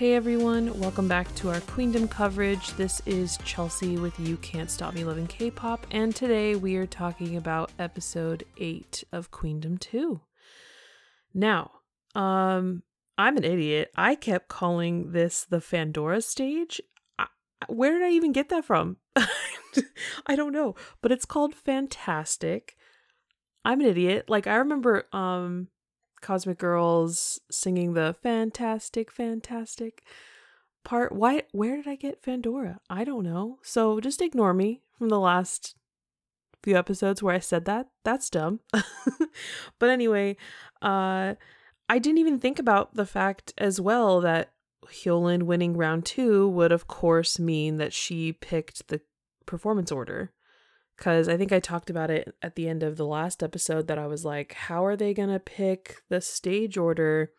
[0.00, 2.72] Hey everyone, welcome back to our Queendom coverage.
[2.72, 6.86] This is Chelsea with You Can't Stop Me Loving K pop, and today we are
[6.86, 10.18] talking about episode 8 of Queendom 2.
[11.34, 11.72] Now,
[12.14, 12.82] um,
[13.18, 13.90] I'm an idiot.
[13.94, 16.80] I kept calling this the Fandora stage.
[17.18, 17.26] I,
[17.68, 18.96] where did I even get that from?
[20.26, 22.74] I don't know, but it's called Fantastic.
[23.66, 24.30] I'm an idiot.
[24.30, 25.68] Like I remember um
[26.20, 30.02] Cosmic Girls singing the fantastic, fantastic
[30.84, 31.12] part.
[31.12, 32.78] Why, where did I get Fandora?
[32.88, 33.58] I don't know.
[33.62, 35.76] So just ignore me from the last
[36.62, 37.88] few episodes where I said that.
[38.04, 38.60] That's dumb.
[39.78, 40.36] but anyway,
[40.82, 41.34] uh,
[41.88, 44.52] I didn't even think about the fact as well that
[44.86, 49.00] Hyolyn winning round two would, of course, mean that she picked the
[49.46, 50.32] performance order
[51.00, 53.98] because I think I talked about it at the end of the last episode that
[53.98, 57.32] I was like, how are they going to pick the stage order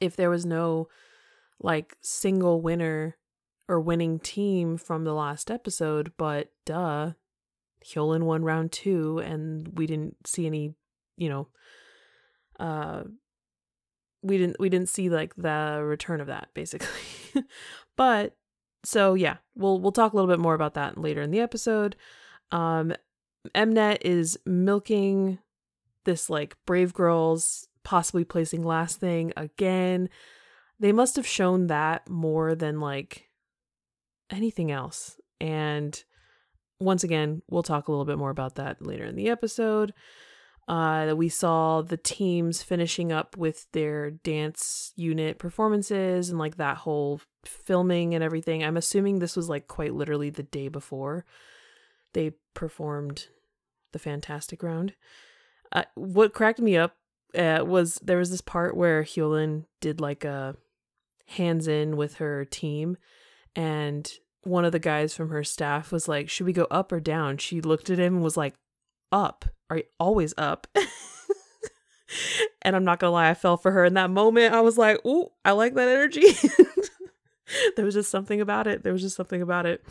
[0.00, 0.88] if there was no
[1.60, 3.16] like single winner
[3.68, 6.10] or winning team from the last episode?
[6.18, 7.12] But duh,
[7.84, 10.74] Hyolyn won round two, and we didn't see any,
[11.16, 11.48] you know,
[12.58, 13.04] uh,
[14.22, 16.88] we didn't we didn't see like the return of that basically.
[17.96, 18.36] but
[18.84, 21.96] so yeah, we'll we'll talk a little bit more about that later in the episode.
[22.50, 22.92] Um
[23.54, 25.38] Mnet is milking
[26.04, 30.08] this like Brave Girls possibly placing last thing again.
[30.80, 33.28] They must have shown that more than like
[34.30, 35.18] anything else.
[35.40, 36.02] And
[36.80, 39.92] once again, we'll talk a little bit more about that later in the episode.
[40.68, 46.76] Uh, we saw the teams finishing up with their dance unit performances and like that
[46.76, 48.62] whole filming and everything.
[48.62, 51.24] I'm assuming this was like quite literally the day before
[52.12, 53.28] they performed
[53.92, 54.94] the Fantastic Round.
[55.72, 56.96] Uh, what cracked me up
[57.34, 60.56] uh, was there was this part where Hyolyn did like a
[61.26, 62.96] hands in with her team,
[63.54, 64.10] and
[64.42, 67.36] one of the guys from her staff was like, "Should we go up or down?"
[67.38, 68.54] She looked at him and was like,
[69.12, 70.66] "Up." Are always up.
[72.62, 74.54] and I'm not gonna lie, I fell for her in that moment.
[74.54, 76.22] I was like, "Ooh, I like that energy."
[77.76, 78.82] there was just something about it.
[78.82, 79.84] There was just something about it.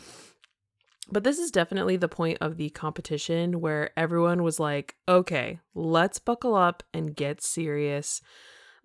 [1.10, 6.18] But this is definitely the point of the competition where everyone was like, "Okay, let's
[6.18, 8.20] buckle up and get serious.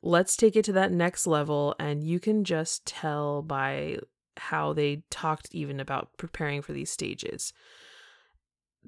[0.01, 3.99] Let's take it to that next level." And you can just tell by
[4.37, 7.53] how they talked even about preparing for these stages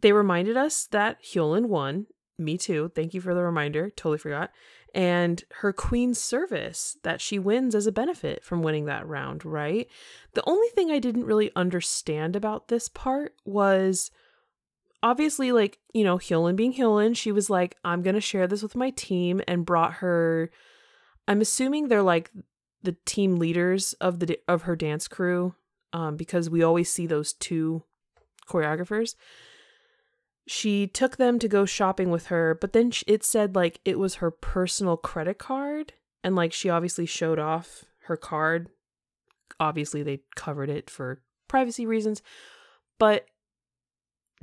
[0.01, 2.07] they reminded us that Hyolyn won.
[2.38, 2.91] Me too.
[2.95, 3.89] Thank you for the reminder.
[3.89, 4.51] Totally forgot.
[4.94, 9.88] And her queen's service that she wins as a benefit from winning that round, right?
[10.33, 14.11] The only thing I didn't really understand about this part was
[15.03, 18.63] obviously, like, you know, Hyolyn being Hyolyn, she was like, I'm going to share this
[18.63, 20.50] with my team and brought her.
[21.27, 22.31] I'm assuming they're like
[22.83, 25.56] the team leaders of the of her dance crew
[25.91, 27.83] um, because we always see those two
[28.47, 29.16] choreographers
[30.47, 34.16] she took them to go shopping with her, but then it said like it was
[34.16, 35.94] her personal credit card.
[36.23, 38.69] And like she obviously showed off her card.
[39.59, 42.22] Obviously, they covered it for privacy reasons.
[43.00, 43.25] But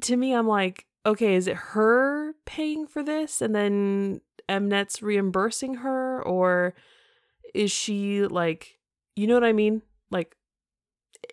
[0.03, 5.77] to me, I'm like, okay, is it her paying for this and then Mnet's reimbursing
[5.77, 6.23] her?
[6.23, 6.75] Or
[7.55, 8.79] is she like,
[9.17, 9.83] you know what I mean?
[10.11, 10.37] Like,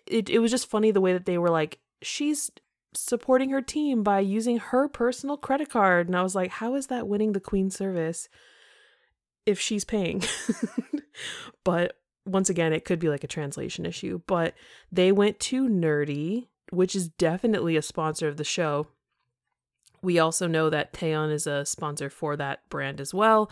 [0.06, 2.50] it, it was just funny the way that they were like, she's
[2.94, 6.08] supporting her team by using her personal credit card.
[6.08, 8.28] And I was like, how is that winning the Queen service
[9.46, 10.22] if she's paying?
[11.64, 11.96] but
[12.26, 14.20] once again, it could be like a translation issue.
[14.26, 14.54] But
[14.90, 18.88] they went to Nerdy, which is definitely a sponsor of the show.
[20.02, 23.50] We also know that Taeyeon is a sponsor for that brand as well.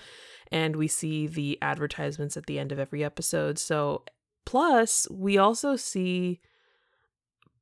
[0.51, 3.59] And we see the advertisements at the end of every episode.
[3.59, 4.05] So,
[4.47, 6.41] plus, we also see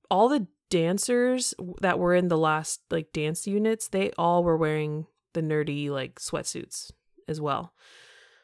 [0.08, 5.06] all the dancers that were in the last like dance units, they all were wearing
[5.32, 6.90] the nerdy like sweatsuits
[7.28, 7.72] as well.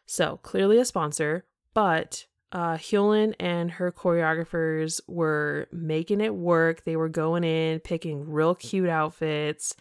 [0.07, 1.45] So clearly a sponsor,
[1.75, 6.85] but uh, Hyolyn and her choreographers were making it work.
[6.85, 9.75] They were going in, picking real cute outfits,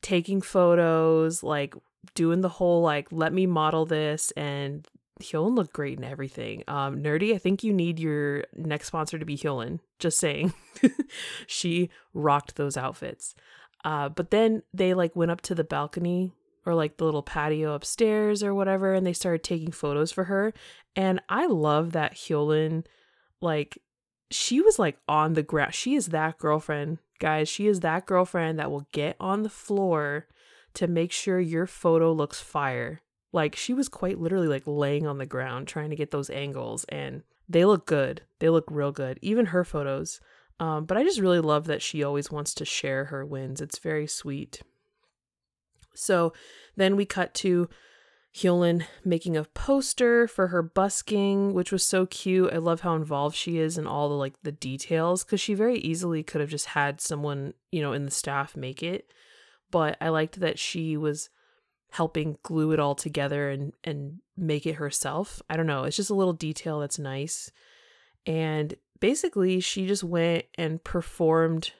[0.00, 1.74] taking photos, like
[2.14, 4.86] doing the whole like let me model this and
[5.20, 6.64] Hyolyn looked great in everything.
[6.68, 9.80] Um, Nerdy, I think you need your next sponsor to be Hyolyn.
[9.98, 10.52] Just saying.
[11.46, 13.34] she rocked those outfits.
[13.84, 16.32] Uh, but then they like went up to the balcony
[16.66, 20.52] or like the little patio upstairs or whatever, and they started taking photos for her.
[20.94, 22.84] And I love that Hyolyn,
[23.40, 23.78] like,
[24.30, 25.74] she was like on the ground.
[25.74, 27.48] She is that girlfriend, guys.
[27.48, 30.26] She is that girlfriend that will get on the floor
[30.74, 33.00] to make sure your photo looks fire
[33.32, 36.84] like she was quite literally like laying on the ground trying to get those angles
[36.84, 38.22] and they look good.
[38.40, 39.18] They look real good.
[39.22, 40.20] Even her photos.
[40.60, 43.60] Um, but I just really love that she always wants to share her wins.
[43.60, 44.60] It's very sweet.
[45.94, 46.32] So
[46.76, 47.68] then we cut to
[48.34, 52.52] Hyolyn making a poster for her busking, which was so cute.
[52.52, 55.78] I love how involved she is in all the like the details because she very
[55.78, 59.10] easily could have just had someone, you know, in the staff make it.
[59.70, 61.30] But I liked that she was
[61.90, 65.42] helping glue it all together and and make it herself.
[65.48, 67.50] I don't know, it's just a little detail that's nice.
[68.26, 71.72] And basically she just went and performed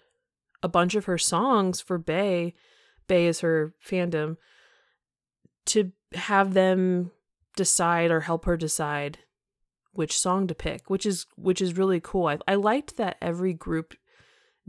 [0.62, 2.52] a bunch of her songs for Bae.
[3.06, 4.36] Bae is her fandom
[5.66, 7.10] to have them
[7.56, 9.18] decide or help her decide
[9.92, 12.26] which song to pick, which is which is really cool.
[12.26, 13.94] I, I liked that every group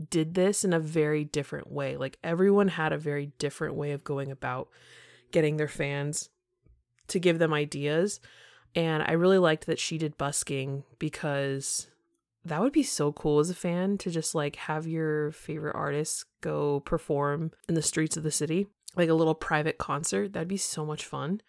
[0.08, 1.96] did this in a very different way.
[1.96, 4.68] Like everyone had a very different way of going about
[5.32, 6.30] getting their fans
[7.08, 8.20] to give them ideas.
[8.74, 11.88] And I really liked that she did busking because
[12.44, 16.24] that would be so cool as a fan to just like have your favorite artists
[16.40, 18.66] go perform in the streets of the city,
[18.96, 20.32] like a little private concert.
[20.32, 21.42] That'd be so much fun.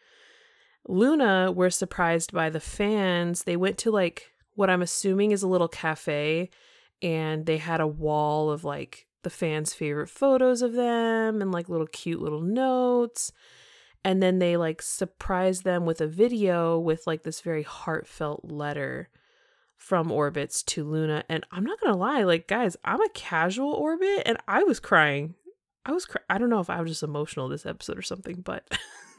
[0.88, 3.44] LOONA were surprised by the fans.
[3.44, 6.50] They went to like what I'm assuming is a little cafe
[7.02, 11.70] and they had a wall of like the fans' favorite photos of them and like
[11.70, 13.32] little cute little notes
[14.04, 19.10] and then they like surprise them with a video with like this very heartfelt letter
[19.78, 21.24] from orbits to LOONA.
[21.30, 25.36] And i'm not gonna lie like guys i'm a casual orbit and i was crying.
[25.86, 28.42] I was cry- i don't know if i was just emotional this episode or something
[28.42, 28.68] but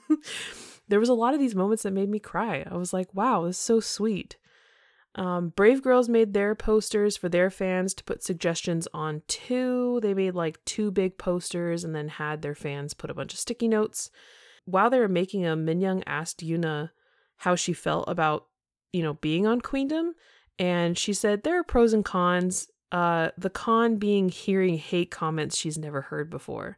[0.88, 2.64] there was a lot of these moments that made me cry.
[2.68, 4.36] I was like wow this is so sweet.
[5.14, 10.00] Um, Brave Girls made their posters for their fans to put suggestions on too.
[10.02, 13.38] They made like two big posters and then had their fans put a bunch of
[13.38, 14.10] sticky notes
[14.64, 16.90] while they were making them, Minyoung asked Yuna
[17.38, 18.46] how she felt about,
[18.92, 20.12] you know, being on Queendom.
[20.58, 22.68] And she said there are pros and cons.
[22.90, 26.76] Uh, the con being hearing hate comments she's never heard before.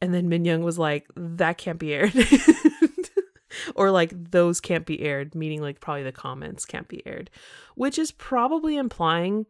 [0.00, 2.12] And then Minyoung was like, that can't be aired.
[3.74, 7.30] or like those can't be aired, meaning like probably the comments can't be aired,
[7.74, 9.46] which is probably implying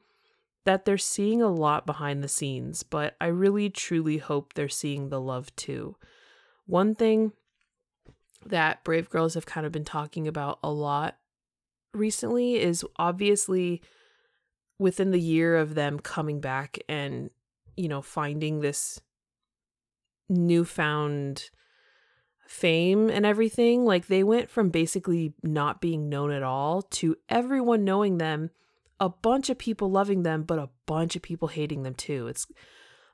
[0.65, 5.09] that they're seeing a lot behind the scenes, but I really truly hope they're seeing
[5.09, 5.97] the love too.
[6.67, 7.33] One thing
[8.47, 11.17] that Brave Girls have kind of been talking about a lot
[11.93, 13.83] recently is obviously
[14.79, 17.31] within the year of them coming back and,
[17.77, 19.01] you know, finding this
[20.29, 21.51] newfound
[22.47, 23.85] fame and everything.
[23.85, 28.51] Like they went from basically not being known at all to everyone knowing them,
[28.99, 32.27] a bunch of people loving them, but a bunch of people hating them too.
[32.27, 32.47] It's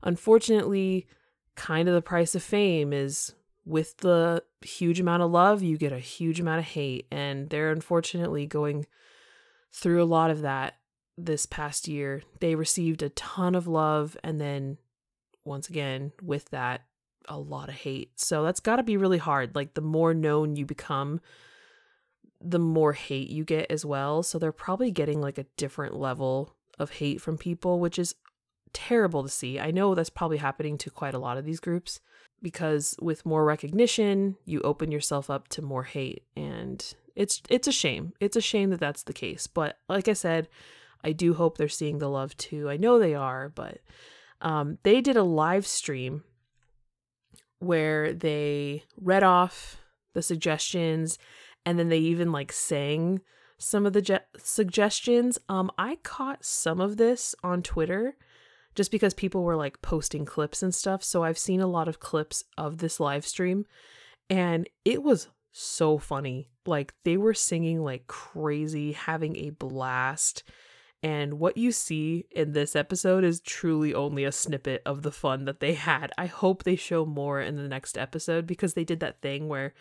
[0.03, 1.07] unfortunately
[1.57, 5.93] kind of the price of fame is with the huge amount of love, you get
[5.93, 7.07] a huge amount of hate.
[7.11, 8.87] And they're unfortunately going
[9.73, 10.75] through a lot of that
[11.19, 12.23] this past year.
[12.41, 14.79] They received a ton of love, and then
[15.45, 16.83] once again, with that,
[17.29, 18.21] a lot of hate.
[18.21, 19.57] So that's got to be really hard.
[19.57, 21.21] Like, the more known you become,
[22.41, 24.23] the more hate you get as well.
[24.23, 28.15] So they're probably getting like a different level of hate from people, which is
[28.77, 29.59] terrible to see.
[29.59, 31.99] I know that's probably happening to quite a lot of these groups
[32.43, 37.73] because with more recognition, you open yourself up to more hate and it's it's a
[37.73, 38.13] shame.
[38.21, 39.47] It's a shame that that's the case.
[39.47, 40.49] But like I said,
[41.03, 42.69] I do hope they're seeing the love too.
[42.69, 43.79] I know they are, but
[44.43, 46.25] um, they did a live stream
[47.59, 49.79] where they read off
[50.13, 51.19] the suggestions
[51.65, 53.23] and then they even like sang
[53.57, 55.39] some of the je- suggestions.
[55.49, 58.19] Um, I caught some of this on Twitter
[58.77, 61.03] just because people were like posting clips and stuff.
[61.03, 63.65] So I've seen a lot of clips of this live stream
[64.31, 66.51] and it was so funny.
[66.67, 70.45] Like they were singing like crazy, having a blast.
[71.03, 75.45] And what you see in this episode is truly only a snippet of the fun
[75.45, 76.13] that they had.
[76.19, 79.73] I hope they show more in the next episode because they did that thing where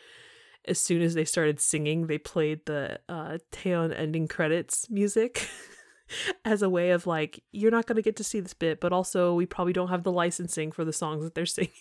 [0.68, 5.50] as soon as they started singing, they played the uh Taeyeon ending credits music.
[6.46, 8.94] as a way of like you're not going to get to see this bit but
[8.94, 11.72] also we probably don't have the licensing for the songs that they're singing.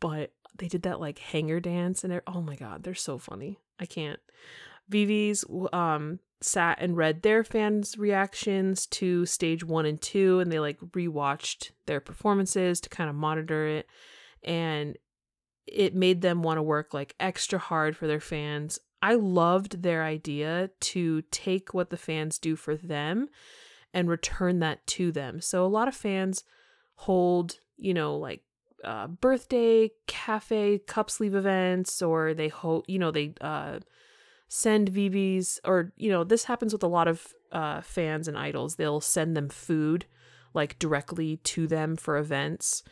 [0.00, 3.58] But they did that like hanger dance and oh my god they're so funny.
[3.78, 4.20] I can't.
[4.90, 5.44] VIVIZ
[5.74, 10.78] um sat and read their fans reactions to stage 1 and 2 and they like
[10.78, 13.86] rewatched their performances to kind of monitor it
[14.44, 14.96] and
[15.66, 20.02] it made them want to work like extra hard for their fans I loved their
[20.02, 23.28] idea to take what the fans do for them
[23.92, 25.40] and return that to them.
[25.40, 26.44] So a lot of fans
[26.94, 28.42] hold, you know, like
[28.84, 33.80] uh, birthday cafe cup sleeve events, or they hold, you know, they uh,
[34.48, 38.76] send VVs or you know this happens with a lot of uh, fans and idols.
[38.76, 40.06] They'll send them food
[40.54, 42.82] like directly to them for events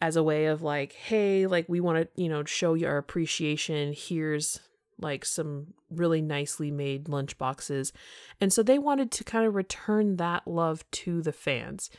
[0.00, 2.98] as a way of like, hey, like we want to you know show you our
[2.98, 3.94] appreciation.
[3.96, 4.60] Here's
[5.00, 7.92] like some really nicely made lunch boxes.
[8.40, 11.90] And so they wanted to kind of return that love to the fans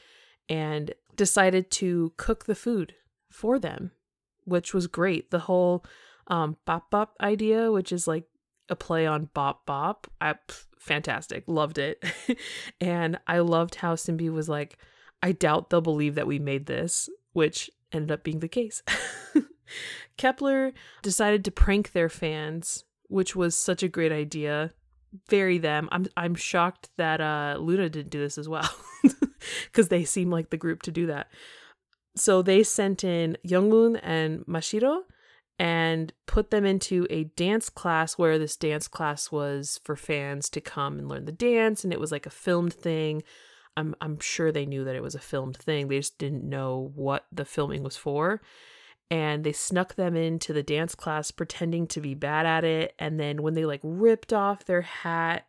[0.48, 2.96] and decided to cook the food
[3.30, 3.92] for them,
[4.46, 5.32] which was great.
[5.32, 5.86] The whole
[6.28, 8.26] um, bop bop idea, which is like
[8.70, 11.44] a play on bop bop, I, pff, fantastic.
[11.48, 12.04] Loved it.
[12.82, 14.78] and I loved how SinB was like,
[15.22, 18.82] I doubt they'll believe that we made this, which ended up being the case.
[20.18, 24.72] Kep1er decided to prank their fans which was such a great idea.
[25.28, 25.90] Very them.
[25.92, 28.70] I'm I'm shocked that uh LOONA didn't do this as well.
[29.74, 31.28] Cuz they seem like the group to do that.
[32.16, 35.02] So they sent in Youngeun and Mashiro
[35.58, 40.62] and put them into a dance class where this dance class was for fans to
[40.62, 43.24] come and learn the dance and it was like a filmed thing.
[43.76, 45.88] I'm I'm sure they knew that it was a filmed thing.
[45.88, 48.42] They just didn't know what the filming was for
[49.12, 52.94] and they snuck them into the dance class pretending to be bad at it.
[53.00, 55.48] And then when they like ripped off their hat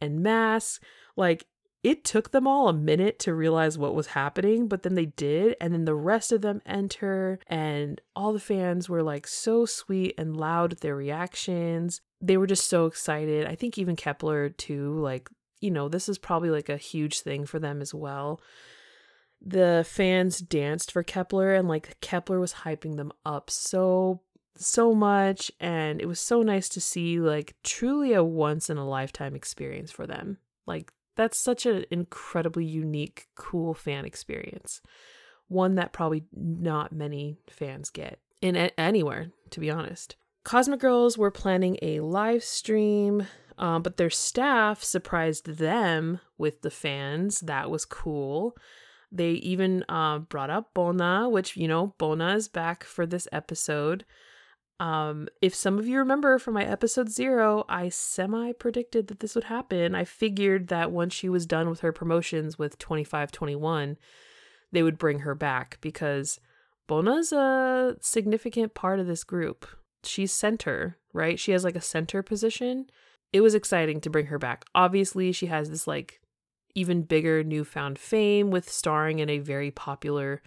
[0.00, 0.82] and mask
[1.16, 1.46] like
[1.82, 5.56] it took them all a minute to realize what was happening but then they did
[5.60, 10.14] and then the rest of them enter and all the fans were like so sweet
[10.16, 12.00] and loud their reactions.
[12.20, 13.46] They were just so excited.
[13.46, 15.28] I think even Kep1er too like
[15.60, 18.40] you know this is probably like a huge thing for them as well
[19.44, 24.20] the fans danced for Kep1er and like Kep1er was hyping them up so
[24.54, 28.88] so much and it was so nice to see like truly a once in a
[28.88, 30.38] lifetime experience for them.
[30.66, 34.80] Like that's such an incredibly unique cool fan experience.
[35.48, 40.16] One that probably not many fans get in a- anywhere to be honest.
[40.44, 43.26] Cosmic Girls were planning a live stream
[43.58, 47.40] um, but their staff surprised them with the fans.
[47.40, 48.56] That was cool.
[49.12, 54.06] They even uh, brought up Bona, which, you know, Bona is back for this episode.
[54.80, 59.34] Um, if some of you remember from my episode zero, I semi predicted that this
[59.34, 59.94] would happen.
[59.94, 63.98] I figured that once she was done with her promotions with 2521,
[64.72, 66.40] they would bring her back because
[66.88, 69.66] Bona's a significant part of this group.
[70.04, 71.38] She's center, right?
[71.38, 72.86] She has like a center position.
[73.32, 74.64] It was exciting to bring her back.
[74.74, 76.21] Obviously, she has this like
[76.74, 80.42] even bigger newfound fame with starring in a very popular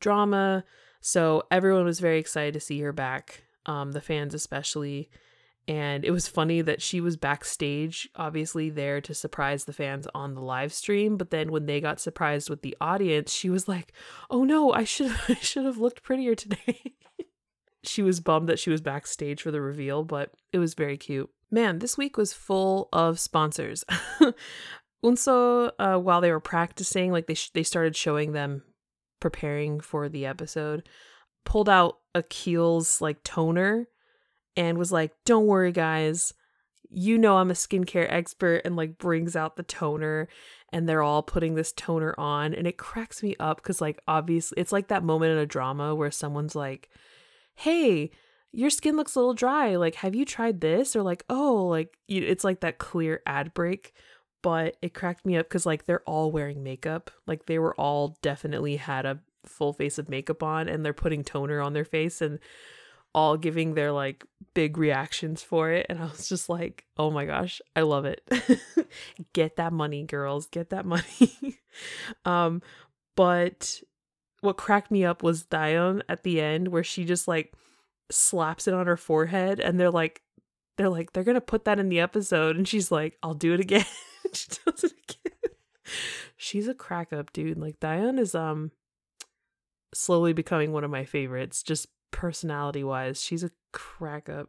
[0.00, 0.64] drama.
[1.00, 5.10] So everyone was very excited to see her back, um, the fans especially.
[5.66, 10.34] And it was funny that she was backstage, obviously there to surprise the fans on
[10.34, 11.16] the live stream.
[11.16, 13.92] But then when they got surprised with the audience, she was like,
[14.30, 16.94] "Oh no, I should I should have looked prettier today."
[17.82, 21.30] she was bummed that she was backstage for the reveal, but it was very cute.
[21.50, 23.84] Man, this week was full of sponsors.
[25.04, 28.62] Eunseo, uh, while they were practicing, like they sh- they started showing them
[29.20, 30.88] preparing for the episode,
[31.44, 33.86] pulled out a Kiehl's like toner
[34.56, 36.32] and was like, "Don't worry, guys,
[36.90, 40.26] you know I'm a skincare expert," and like brings out the toner,
[40.72, 44.58] and they're all putting this toner on, and it cracks me up because like obviously
[44.58, 46.88] it's like that moment in a drama where someone's like,
[47.54, 48.10] "Hey."
[48.56, 49.74] Your skin looks a little dry.
[49.74, 50.94] Like, have you tried this?
[50.94, 53.92] Or like, oh, like it's like that clear ad break
[54.44, 57.10] but it cracked me up because like they're all wearing makeup.
[57.26, 61.24] Like they were all definitely had a full face of makeup on and they're putting
[61.24, 62.38] toner on their face and
[63.14, 65.86] all giving their like big reactions for it.
[65.88, 68.20] And i was just like oh my gosh i love it.
[69.32, 71.58] Get that money girls get that money.
[72.26, 72.60] Um
[73.16, 73.80] but
[74.42, 77.54] what cracked me up was Dayoung at the end where she just like
[78.10, 80.20] slaps it on her forehead and they're like
[80.76, 82.56] they're like they're gonna put that in the episode.
[82.56, 83.86] And she's like i'll do it again
[84.32, 85.52] she does it again.
[86.36, 87.58] She's a crack up, dude.
[87.58, 88.70] Like Dayoung is um
[89.94, 93.22] slowly becoming one of my favorites, just personality wise.
[93.22, 94.48] She's a crack up.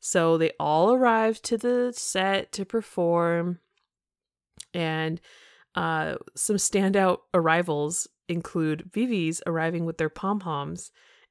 [0.00, 3.60] So they all arrived to the set to perform,
[4.74, 5.20] and
[5.76, 10.90] uh, some standout arrivals include VIVIZ arriving with their pom poms,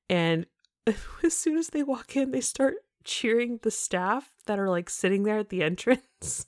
[0.10, 0.46] and
[1.24, 5.24] as soon as they walk in, they start cheering the staff that are like sitting
[5.24, 6.48] there at the entrance.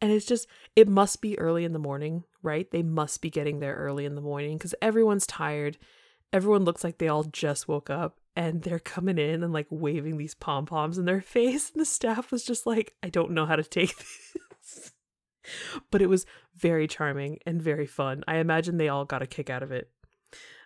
[0.00, 0.46] And it's just,
[0.76, 2.70] it must be early in the morning, right?
[2.70, 5.78] They must be getting there early in the morning because everyone's tired.
[6.32, 10.16] Everyone looks like they all just woke up and they're coming in and like waving
[10.16, 11.70] these pom poms in their face.
[11.70, 14.92] And the staff was just like, I don't know how to take this.
[15.90, 18.24] but it was very charming and very fun.
[18.26, 19.90] I imagine they all got a kick out of it.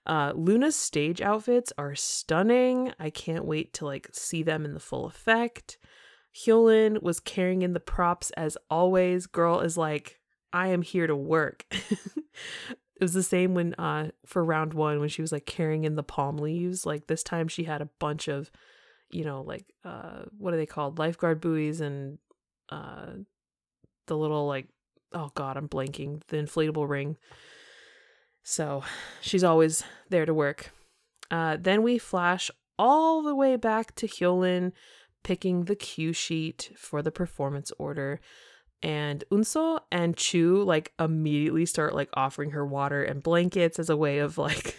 [0.06, 2.92] Uh, LOONA's stage outfits are stunning.
[2.98, 5.78] I can't wait to like see them in the full effect.
[6.36, 9.26] Hyolyn was carrying in the props as always.
[9.26, 10.20] Girl is like,
[10.52, 11.64] I am here to work.
[11.70, 15.96] it was the same when uh for round one when she was like carrying in
[15.96, 16.84] the palm leaves.
[16.84, 18.50] Like this time she had a bunch of,
[19.10, 20.98] you know, like uh what are they called?
[20.98, 22.18] Lifeguard buoys and
[22.68, 23.12] uh
[24.06, 24.68] the little like
[25.12, 26.22] oh god, I'm blanking.
[26.28, 27.16] The inflatable ring.
[28.42, 28.84] So
[29.20, 30.70] she's always there to work.
[31.30, 34.70] Uh, then we flash all the way back to Hyolyn
[35.26, 38.20] picking the cue sheet for the performance order.
[38.80, 43.96] And Eunseo and Chuu like immediately start like offering her water and blankets as a
[43.96, 44.76] way of like,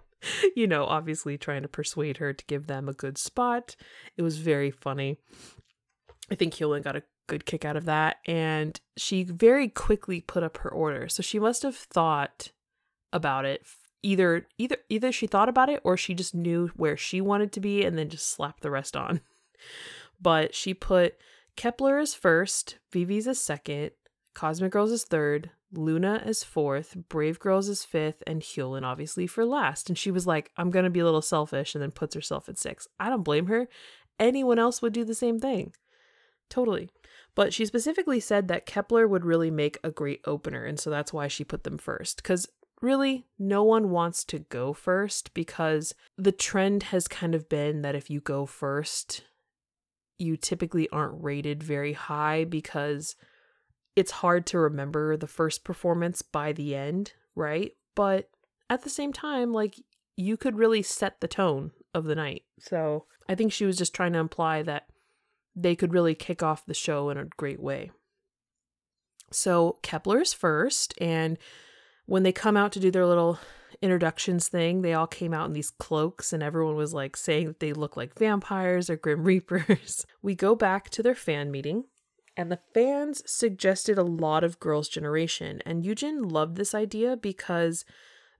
[0.56, 3.76] you know, obviously trying to persuade her to give them a good spot.
[4.16, 5.18] It was very funny.
[6.30, 8.16] I think Hyolyn got a good kick out of that.
[8.24, 11.06] And she very quickly put up her order.
[11.08, 12.50] So she must have thought
[13.12, 13.66] about it
[14.02, 17.60] either either either she thought about it or she just knew where she wanted to
[17.60, 19.20] be and then just slapped the rest on.
[20.20, 21.16] But she put
[21.56, 23.90] Kep1er as first, VIVIZ as second,
[24.34, 29.44] Cosmic Girls as third, LOONA as fourth, Brave Girls as fifth, and Hyolyn obviously for
[29.44, 29.88] last.
[29.88, 32.58] And she was like, I'm gonna be a little selfish, and then puts herself at
[32.58, 32.86] six.
[33.00, 33.68] I don't blame her.
[34.18, 35.72] Anyone else would do the same thing.
[36.48, 36.90] Totally.
[37.34, 41.12] But she specifically said that Kep1er would really make a great opener, and so that's
[41.12, 42.18] why she put them first.
[42.18, 42.46] Because
[42.82, 47.94] really, no one wants to go first because the trend has kind of been that
[47.94, 49.22] if you go first,
[50.18, 53.16] you typically aren't rated very high because
[53.96, 57.72] it's hard to remember the first performance by the end, right?
[57.94, 58.30] But
[58.70, 59.76] at the same time, like
[60.16, 62.44] you could really set the tone of the night.
[62.58, 64.86] So I think she was just trying to imply that
[65.54, 67.90] they could really kick off the show in a great way.
[69.30, 71.38] So Kep1er's first, and
[72.06, 73.38] when they come out to do their little
[73.80, 77.60] introductions thing, they all came out in these cloaks and everyone was like saying that
[77.60, 80.06] they look like vampires or grim reapers.
[80.20, 81.84] we go back to their fan meeting
[82.36, 87.84] and the fans suggested a lot of Girls' Generation and Yujin loved this idea because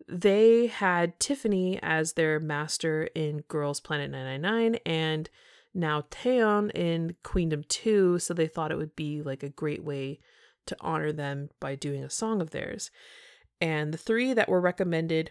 [0.08, 5.30] they had Tiffany as their master in Girls Planet 999 and
[5.74, 10.20] now Taeyeon in Queendom 2, so they thought it would be like a great way
[10.66, 12.90] to honor them by doing a song of theirs.
[13.62, 15.30] And the three that were recommended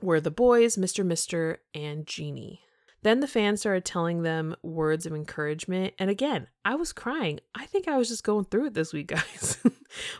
[0.00, 1.06] were the boys, Mr.
[1.06, 2.62] Mister, and Genie.
[3.02, 5.94] Then the fans started telling them words of encouragement.
[6.00, 7.38] And again, I was crying.
[7.54, 9.56] I think I was just going through it this week, guys.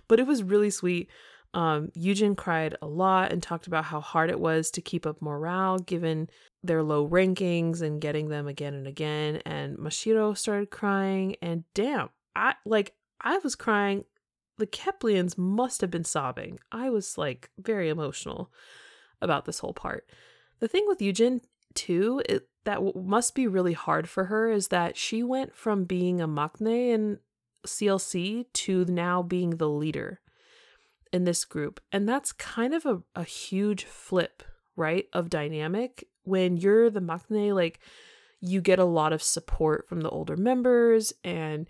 [0.06, 1.10] but it was really sweet.
[1.54, 5.20] Um, Yujin cried a lot and talked about how hard it was to keep up
[5.20, 6.30] morale given
[6.62, 9.42] their low rankings and getting them again and again.
[9.44, 11.34] And Mashiro started crying.
[11.42, 14.04] And damn, I like I was crying
[14.58, 16.58] the Keplians must have been sobbing.
[16.70, 18.52] I was like very emotional
[19.20, 20.06] about this whole part.
[20.60, 21.40] The thing with Yujin,
[21.74, 25.84] too, it, that w- must be really hard for her is that she went from
[25.84, 27.18] being a maknae in
[27.66, 30.20] CLC to now being the leader
[31.12, 31.80] in this group.
[31.90, 34.42] And that's kind of a, a huge flip,
[34.76, 35.06] right?
[35.12, 36.06] Of dynamic.
[36.24, 37.80] When you're the maknae, like
[38.40, 41.68] you get a lot of support from the older members and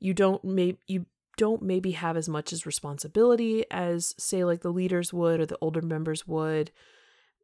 [0.00, 4.72] you don't maybe you don't maybe have as much as responsibility as say like the
[4.72, 6.70] leaders would or the older members would.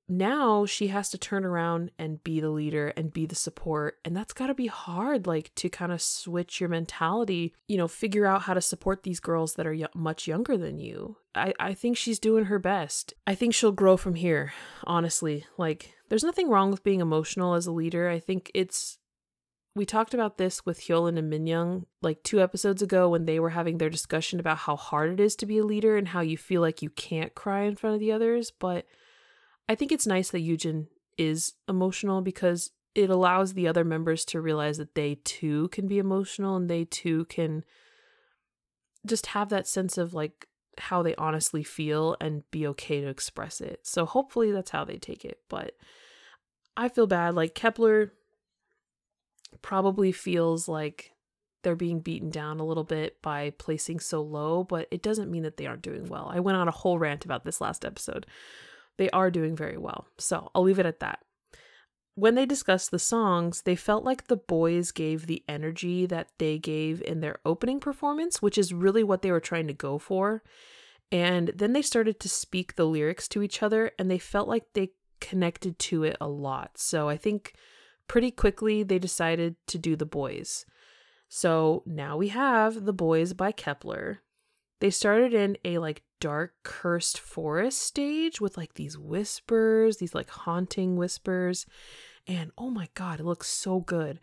[0.08, 4.16] Now she has to turn around and be the leader and be the support and
[4.16, 8.26] that's got to be hard like to kind of switch your mentality you know figure
[8.26, 11.16] out how to support these girls that are y- much younger than you.
[11.32, 13.14] I, I think she's doing her best.
[13.24, 14.52] I think she'll grow from here
[14.84, 15.46] honestly.
[15.56, 18.08] Like there's nothing wrong with being emotional as a leader.
[18.08, 18.98] I think it's
[19.80, 23.48] we talked about this with Hyolyn and Minyoung like two episodes ago when they were
[23.48, 26.36] having their discussion about how hard it is to be a leader and how you
[26.36, 28.50] feel like you can't cry in front of the others.
[28.50, 28.84] But
[29.70, 34.42] I think it's nice that Yujin is emotional because it allows the other members to
[34.42, 37.64] realize that they too can be emotional and they too can
[39.06, 43.62] just have that sense of like how they honestly feel and be okay to express
[43.62, 43.80] it.
[43.84, 45.38] So hopefully that's how they take it.
[45.48, 45.72] But
[46.76, 47.34] I feel bad.
[47.34, 48.10] Like Kep1er
[49.62, 51.12] probably feels like
[51.62, 55.42] they're being beaten down a little bit by placing so low, but it doesn't mean
[55.42, 56.30] that they aren't doing well.
[56.32, 58.26] I went on a whole rant about this last episode.
[58.96, 60.06] They are doing very well.
[60.18, 61.20] So I'll leave it at that.
[62.14, 66.58] When they discussed the songs, they felt like the boys gave the energy that they
[66.58, 70.42] gave in their opening performance, which is really what they were trying to go for.
[71.12, 74.64] And then they started to speak the lyrics to each other, and they felt like
[74.74, 76.72] they connected to it a lot.
[76.76, 77.54] So I think
[78.10, 80.66] pretty quickly they decided to do The Boys.
[81.28, 84.16] So now we have The Boys by Kep1er.
[84.80, 90.28] They started in a like dark cursed forest stage with like these whispers, these like
[90.28, 91.66] haunting whispers.
[92.26, 94.18] And oh my god, it looks so good.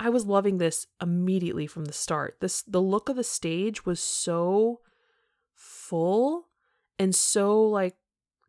[0.00, 2.38] I was loving this immediately from the start.
[2.40, 4.80] This the look of the stage was so
[5.54, 6.48] full
[6.98, 7.94] and so like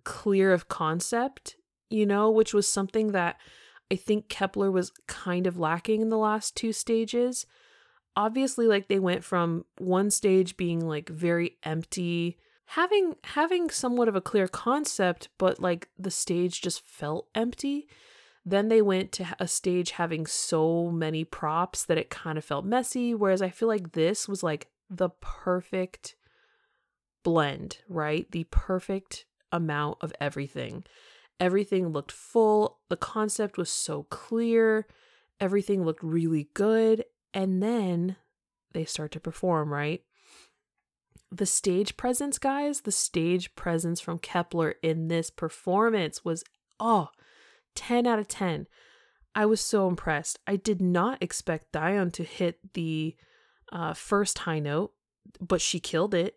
[0.04, 1.58] clear of concept,
[1.91, 3.38] you know, which was something that
[3.91, 7.45] I think Kep1er was kind of lacking in the last two stages.
[8.15, 14.15] Obviously, like they went from one stage being like very empty, having having somewhat of
[14.15, 17.88] a clear concept, but like the stage just felt empty.
[18.45, 22.65] Then they went to a stage having so many props that it kind of felt
[22.65, 23.13] messy.
[23.13, 26.15] Whereas I feel like this was like the perfect
[27.23, 28.30] blend, right?
[28.32, 30.84] The perfect amount of everything.
[31.39, 32.80] Everything looked full.
[32.89, 34.88] The concept was so clear.
[35.39, 37.06] Everything looked really good.
[37.34, 38.17] And then
[38.73, 40.04] they start to perform, right?
[41.32, 46.43] The stage presence, guys, the stage presence from Kep1er in this performance was,
[46.80, 47.10] oh,
[47.75, 48.67] 10 out of 10.
[49.36, 50.39] I was so impressed.
[50.47, 53.15] I did not expect Dayeon to hit the
[53.71, 54.91] uh, first high note,
[55.39, 56.36] but she killed it.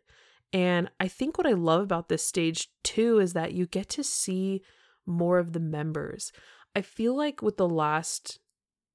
[0.53, 4.05] And I think what I love about this stage too is that you get to
[4.05, 4.63] see
[5.07, 6.33] more of the members.
[6.75, 8.39] I feel like with the last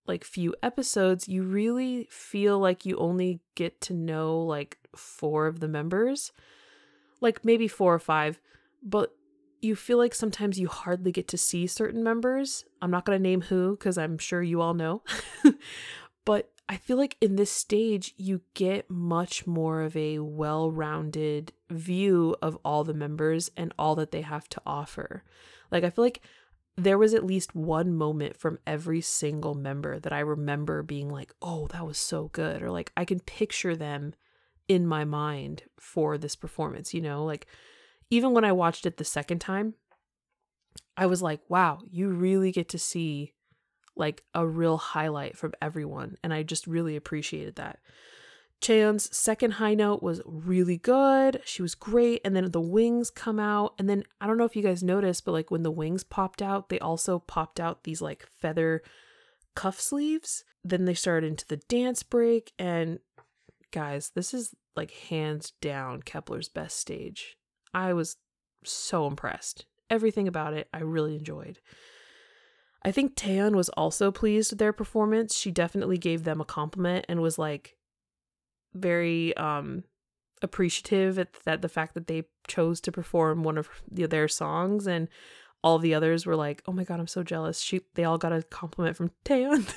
[0.08, 5.60] like few episodes, you really feel like you only get to know like four of
[5.60, 6.32] the members.
[7.20, 8.40] Like maybe four or five,
[8.84, 9.16] but
[9.62, 12.64] you feel like sometimes you hardly get to see certain members.
[12.82, 15.02] I'm not going to name who because I'm sure you all know.
[16.26, 21.54] but I feel like in this stage, you get much more of a well rounded
[21.70, 25.24] view of all the members and all that they have to offer.
[25.72, 26.22] Like, I feel like
[26.76, 31.34] there was at least one moment from every single member that I remember being like,
[31.42, 32.62] oh, that was so good.
[32.62, 34.14] Or like, I can picture them
[34.68, 37.26] in my mind for this performance, you know?
[37.26, 37.48] Like,
[38.10, 39.74] even when I watched it the second time,
[40.96, 43.34] I was like, wow, you really get to see
[43.96, 46.18] like a real highlight from everyone.
[46.24, 47.80] And I just really appreciated that.
[48.62, 51.42] Chaehyun's second high note was really good.
[51.46, 52.22] She was great.
[52.26, 53.74] And then the wings come out.
[53.78, 56.42] And then I don't know if you guys noticed, but like when the wings popped
[56.42, 58.82] out, they also popped out these like feather
[59.56, 60.44] cuff sleeves.
[60.64, 62.52] Then they started into the dance break.
[62.58, 63.00] And
[63.72, 67.38] guys, this is like hands down Kep1er's best stage.
[67.74, 68.18] I was
[68.64, 69.66] so impressed.
[69.90, 71.60] Everything about it, I really enjoyed.
[72.84, 75.36] I think Taeyeon was also pleased with their performance.
[75.36, 77.77] She definitely gave them a compliment and was like
[78.74, 79.84] very um
[80.42, 85.08] appreciative at that the fact that they chose to perform one of their songs and
[85.64, 88.32] all the others were like, "Oh my god, I'm so jealous." She they all got
[88.32, 89.68] a compliment from Taeyeon.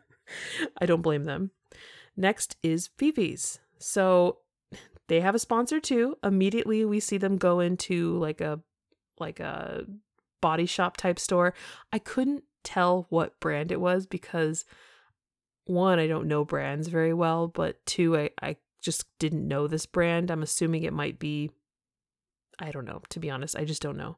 [0.80, 1.50] I don't blame them.
[2.16, 3.58] Next is VIVIZ.
[3.78, 4.38] So
[5.08, 6.16] they have a sponsor too.
[6.22, 8.60] Immediately we see them go into like a
[9.18, 9.84] like a
[10.40, 11.54] body shop type store.
[11.92, 14.64] I couldn't tell what brand it was because
[15.66, 19.86] one, I don't know brands very well, but two, I, I just didn't know this
[19.86, 20.30] brand.
[20.30, 21.50] I'm assuming it might be
[22.58, 23.56] I don't know, to be honest.
[23.56, 24.16] I just don't know.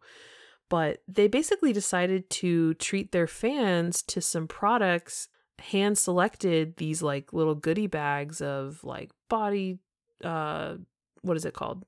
[0.68, 5.28] But they basically decided to treat their fans to some products
[5.60, 9.78] hand selected these like little goodie bags of like body
[10.22, 10.74] uh
[11.22, 11.84] what is it called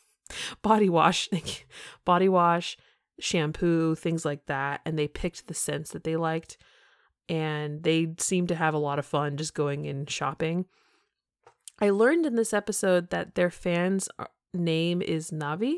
[0.62, 1.28] body wash
[2.04, 2.76] body wash
[3.18, 6.56] shampoo things like that and they picked the scents that they liked
[7.32, 10.66] and they seem to have a lot of fun just going and shopping.
[11.80, 14.08] I learned in this episode that their fans
[14.54, 15.76] name is navi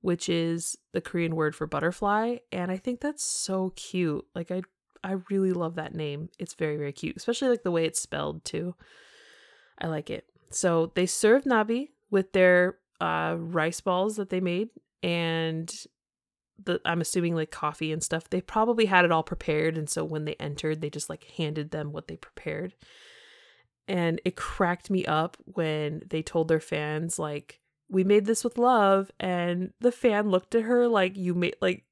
[0.00, 4.24] which is the korean word for butterfly and i think that's so cute.
[4.36, 4.62] Like i
[5.02, 6.28] i really love that name.
[6.38, 8.76] It's very very cute especially like the way it's spelled too.
[9.80, 10.26] I like it.
[10.50, 14.68] So they served Navi with their uh, rice balls that they made
[15.02, 15.74] and
[16.62, 18.28] the I'm assuming like coffee and stuff.
[18.28, 21.70] They probably had it all prepared and so when they entered they just like handed
[21.70, 22.74] them what they prepared.
[23.86, 28.58] And it cracked me up when they told their fans like we made this with
[28.58, 31.84] love and the fan looked at her like you made like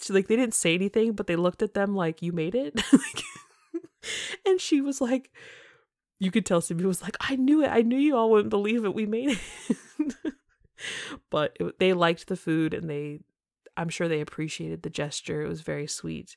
[0.00, 2.80] she, like they didn't say anything but they looked at them like you made it.
[4.46, 5.30] and she was like
[6.18, 7.68] you could tell SinB was like, I knew it.
[7.68, 8.94] I knew you all wouldn't believe it.
[8.94, 10.14] We made it.
[11.30, 13.20] but it, they liked the food and they,
[13.78, 15.42] I'm sure they appreciated the gesture.
[15.42, 16.36] It was very sweet.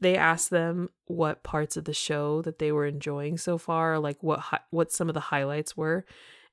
[0.00, 4.22] They asked them what parts of the show that they were enjoying so far, like
[4.22, 6.04] what hi- what some of the highlights were,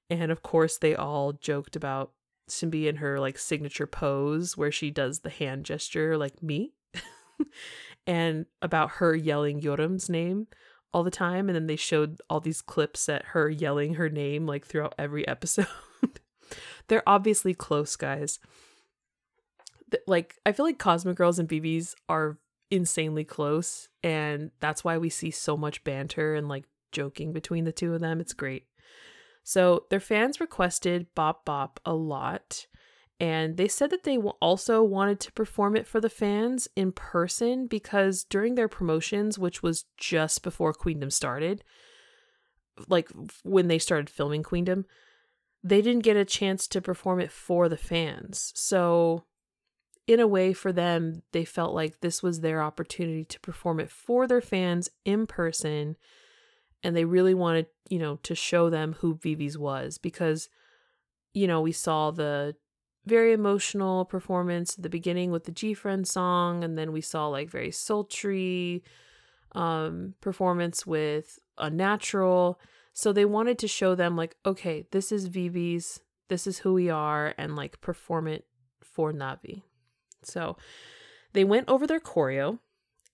[0.10, 2.12] and of course they all joked about
[2.49, 6.73] SinB and her like signature pose where she does the hand gesture like me,
[8.08, 10.47] and about her yelling Yeoreum's name
[10.93, 14.45] all the time and then they showed all these clips at her yelling her name
[14.45, 15.67] like throughout every episode.
[16.88, 18.39] They're obviously close guys.
[20.08, 22.38] Like I feel like Cosmic Girls and VIVIZ are
[22.69, 27.71] insanely close and that's why we see so much banter and like joking between the
[27.71, 28.21] two of them.
[28.21, 28.65] It's great.
[29.43, 32.67] So their fans requested Bop Bop a lot.
[33.19, 37.67] And they said that they also wanted to perform it for the fans in person
[37.67, 41.63] because during their promotions, which was just before Queendom started,
[42.88, 43.10] like
[43.43, 44.86] when they started filming Queendom,
[45.63, 48.51] they didn't get a chance to perform it for the fans.
[48.56, 49.25] So,
[50.08, 53.90] in a way, for them, they felt like this was their opportunity to perform it
[53.90, 55.96] for their fans in person
[56.84, 60.50] and they really wanted, you know, to show them who VIVIZ was because,
[61.34, 62.56] you know, we saw the
[63.06, 67.28] very emotional performance at the beginning with the G Friend song, and then we saw
[67.28, 68.84] like very sultry
[69.54, 72.60] um performance with Unnatural.
[72.94, 76.90] So they wanted to show them like, okay, this is VIVIZ, this is who we
[76.90, 78.46] are, and like perform it
[78.82, 79.64] for Navi.
[80.24, 80.58] So
[81.34, 82.60] they went over their choreo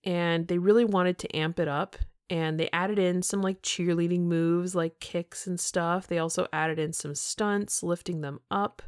[0.04, 1.96] and they really wanted to amp it up
[2.30, 6.06] and they added in some like cheerleading moves like kicks and stuff.
[6.06, 8.82] They also added in some stunts, lifting them up.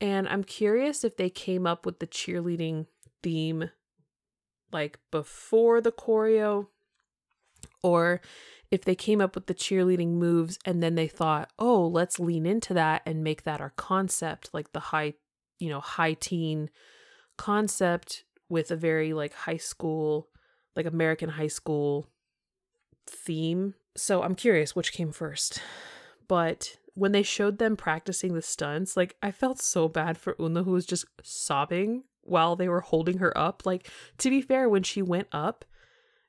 [0.00, 2.86] And I'm curious if they came up with the cheerleading
[3.22, 3.70] theme
[4.72, 6.66] like before the choreo
[7.82, 8.20] or
[8.70, 12.44] if they came up with the cheerleading moves and then they thought, "Oh, let's lean
[12.44, 15.14] into that and make that our concept, like the high,
[15.58, 16.70] you know, high teen
[17.36, 20.28] concept with a very like high school,
[20.76, 22.08] like American high school
[23.06, 23.74] theme.
[23.96, 25.60] So I'm curious which came first.
[26.28, 30.64] But when they showed them practicing the stunts, like I felt so bad for Eunha
[30.64, 33.64] who was just sobbing while they were holding her up.
[33.64, 35.64] Like to be fair, when she went up,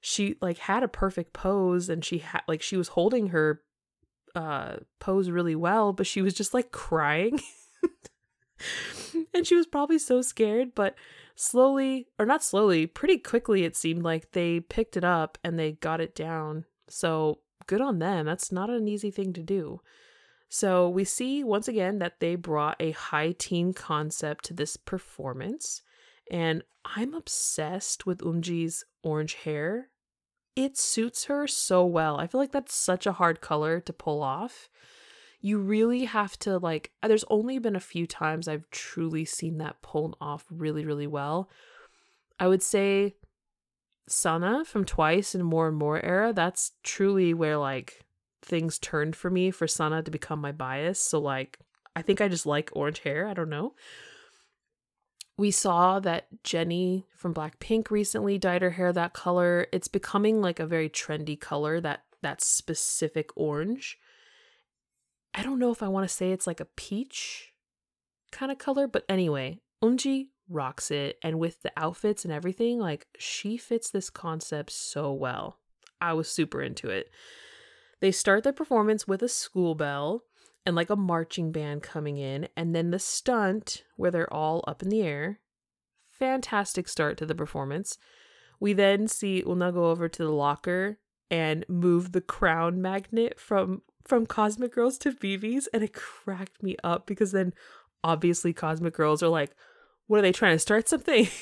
[0.01, 3.61] she like had a perfect pose and she had like she was holding her
[4.35, 7.39] uh pose really well, but she was just like crying.
[9.35, 10.95] and she was probably so scared, but
[11.35, 15.73] slowly, or not slowly, pretty quickly, it seemed like they picked it up and they
[15.73, 16.65] got it down.
[16.87, 18.25] So good on them.
[18.25, 19.81] That's not an easy thing to do.
[20.47, 25.81] So we see once again that they brought a high teen concept to this performance.
[26.31, 29.89] And I'm obsessed with Umji's orange hair.
[30.55, 32.17] It suits her so well.
[32.17, 34.69] I feel like that's such a hard color to pull off
[35.45, 39.59] you really have to like uh, there's only been a few times I've truly seen
[39.59, 41.51] that pulled off really really well.
[42.39, 43.13] I would say
[44.07, 48.05] Sana from Twice and More and More era, that's truly where like
[48.41, 50.99] things turned for me for Sana to become my bias.
[50.99, 51.59] So like
[51.95, 53.75] I think I just like orange hair, I don't know.
[55.37, 59.67] We saw that Jennie from Blackpink recently dyed her hair that color.
[59.71, 63.99] It's becoming like a very trendy color that that specific orange.
[65.35, 67.51] I don't know if I want to say it's like a peach
[68.31, 71.17] kind of color, but anyway, Eunji rocks it.
[71.21, 75.59] And with the outfits and everything, like she fits this concept so well.
[75.99, 77.09] I was super into it.
[77.99, 80.23] They start their performance with a school bell
[80.65, 84.81] and like a marching band coming in, and then the stunt where they're all up
[84.81, 85.39] in the air.
[86.09, 87.97] Fantastic start to the performance.
[88.59, 90.97] We then see Eunha go over to the locker
[91.29, 96.75] and move the crown magnet from from Cosmic Girls to VIVIZ and it cracked me
[96.83, 97.53] up because then
[98.03, 99.51] obviously Cosmic Girls are like,
[100.07, 101.27] what are they trying to start something?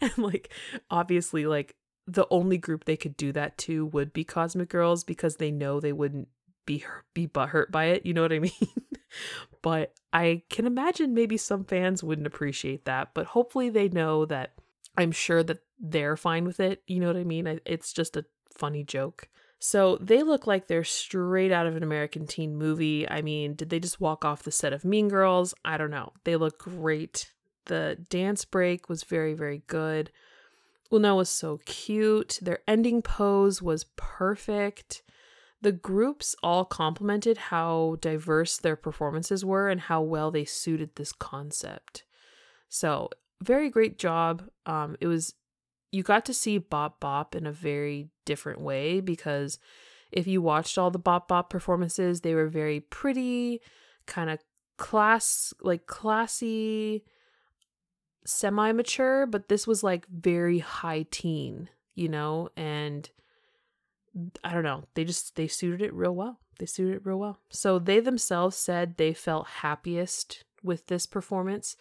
[0.00, 0.52] and like
[0.90, 5.36] obviously like the only group they could do that to would be Cosmic Girls because
[5.36, 6.28] they know they wouldn't
[6.66, 8.06] be be butthurt by it.
[8.06, 8.52] You know what I mean?
[9.62, 13.10] but I can imagine maybe some fans wouldn't appreciate that.
[13.14, 14.52] But hopefully they know that
[14.96, 16.82] I'm sure that they're fine with it.
[16.86, 17.60] You know what I mean?
[17.64, 18.24] It's just a
[18.56, 19.28] funny joke.
[19.64, 23.08] So they look like they're straight out of an American teen movie.
[23.08, 25.54] I mean, did they just walk off the set of Mean Girls?
[25.64, 26.14] I don't know.
[26.24, 27.30] They look great.
[27.66, 30.10] The dance break was very, very good.
[30.90, 32.40] Eunha was so cute.
[32.42, 35.04] Their ending pose was perfect.
[35.60, 41.12] The groups all complimented how diverse their performances were and how well they suited this
[41.12, 42.02] concept.
[42.68, 44.42] So, very great job.
[44.66, 45.34] Um, it was
[45.92, 49.58] you got to see Bop Bop in a very different way because
[50.10, 53.60] if you watched all the Bop Bop performances, they were very pretty,
[54.06, 54.38] kind of
[54.78, 57.04] class like classy,
[58.24, 63.10] semi mature, but this was like very high teen, you know, and
[64.42, 66.38] I don't know, they just they suited it real well.
[66.58, 67.38] They suited it real well.
[67.50, 71.76] So they themselves said they felt happiest with this performance,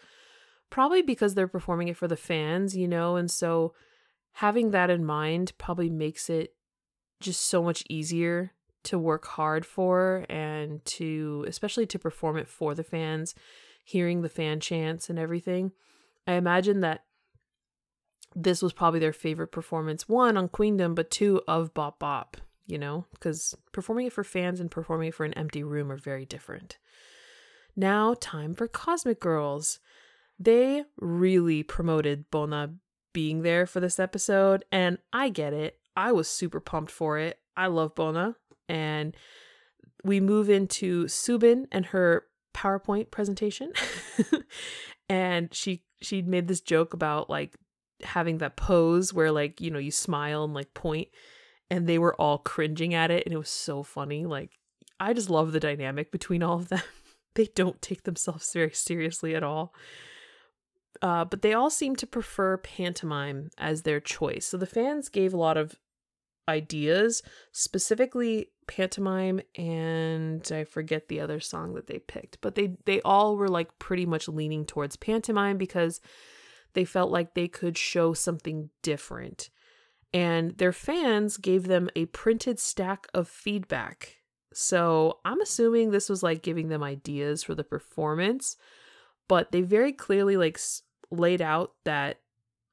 [0.69, 3.73] probably because they're performing it for the fans, you know, and so
[4.33, 6.53] having that in mind probably makes it
[7.19, 8.51] just so much easier
[8.83, 13.35] to work hard for and to especially to perform it for the fans
[13.83, 15.71] hearing the fan chants and everything
[16.25, 17.03] i imagine that
[18.35, 22.77] this was probably their favorite performance, one on Queendom, but two of Bop Bop, you
[22.77, 26.25] know, because performing it for fans and performing it for an empty room are very
[26.25, 26.77] different.
[27.75, 29.79] Now, time for Cosmic Girls.
[30.39, 32.75] They really promoted Bona
[33.13, 35.77] being there for this episode, and I get it.
[35.95, 37.39] I was super pumped for it.
[37.55, 38.35] I love Bona,
[38.69, 39.15] and
[40.03, 43.71] we move into Soobin and her PowerPoint presentation.
[45.09, 47.55] and she she made this joke about like
[48.03, 51.09] having that pose where like, you know, you smile and like point
[51.69, 54.25] and they were all cringing at it and it was so funny.
[54.25, 54.51] Like
[54.99, 56.81] I just love the dynamic between all of them.
[57.35, 59.73] they don't take themselves very seriously at all.
[61.01, 64.45] Uh, but they all seem to prefer pantomime as their choice.
[64.45, 65.75] So the fans gave a lot of
[66.47, 73.01] ideas, specifically pantomime and I forget the other song that they picked, but they they
[73.01, 75.99] all were like pretty much leaning towards pantomime because
[76.73, 79.49] they felt like they could show something different.
[80.13, 84.17] And their fans gave them a printed stack of feedback.
[84.53, 88.57] So, I'm assuming this was like giving them ideas for the performance,
[89.27, 90.59] but they very clearly like
[91.09, 92.19] laid out that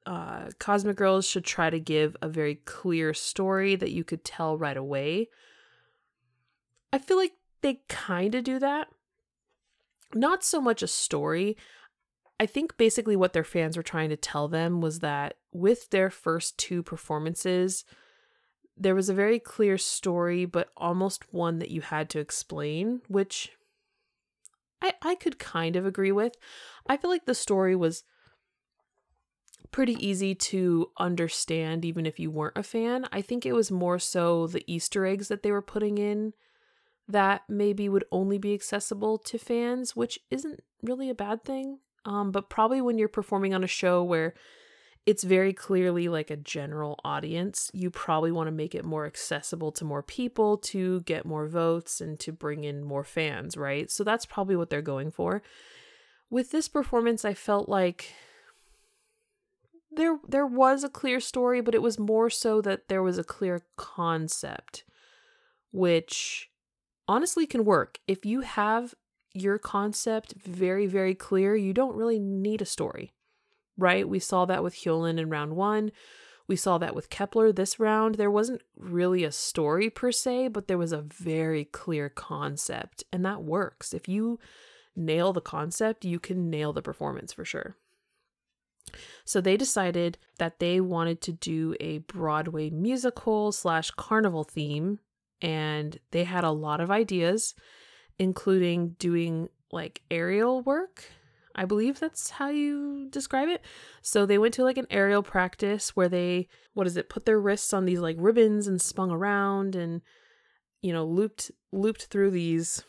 [0.05, 4.57] uh, Cosmic Girls should try to give a very clear story that you could tell
[4.57, 5.29] right away.
[6.91, 8.87] I feel like they kind of do that.
[10.13, 11.55] Not so much a story.
[12.39, 16.09] I think basically what their fans were trying to tell them was that with their
[16.09, 17.85] first two performances,
[18.75, 23.51] there was a very clear story, but almost one that you had to explain, which
[24.81, 26.35] I, I could kind of agree with.
[26.87, 28.03] I feel like the story was
[29.71, 33.07] pretty easy to understand even if you weren't a fan.
[33.11, 36.33] I think it was more so the Easter eggs that they were putting in
[37.07, 41.79] that maybe would only be accessible to fans, which isn't really a bad thing.
[42.05, 44.33] Um, but probably when you're performing on a show where
[45.09, 49.71] it's very clearly like a general audience, you probably want to make it more accessible
[49.71, 53.89] to more people to get more votes and to bring in more fans, right?
[53.89, 55.41] So that's probably what they're going for.
[56.29, 58.13] With this performance, I felt like
[59.89, 63.23] there there was a clear story, but it was more so that there was a
[63.23, 64.83] clear concept,
[65.71, 66.51] which
[67.07, 67.97] honestly can work.
[68.05, 68.93] If you have
[69.33, 73.11] your concept very, very clear, you don't really need a story,
[73.81, 74.07] right?
[74.07, 75.91] We saw that with Hyolyn in round one.
[76.47, 78.15] We saw that with Kep1er this round.
[78.15, 83.23] There wasn't really a story per se, but there was a very clear concept, and
[83.23, 83.93] that works.
[83.93, 84.39] If you
[84.95, 87.77] nail the concept, you can nail the performance for sure.
[89.25, 94.99] So they decided that they wanted to do a Broadway musical slash carnival theme,
[95.41, 97.53] and they had a lot of ideas,
[98.17, 101.05] including doing like aerial work.
[101.55, 103.61] I believe that's how you describe it.
[104.01, 107.39] So they went to like an aerial practice where they, what is it, put their
[107.39, 110.01] wrists on these like ribbons and spun around and,
[110.81, 112.83] you know, looped looped through these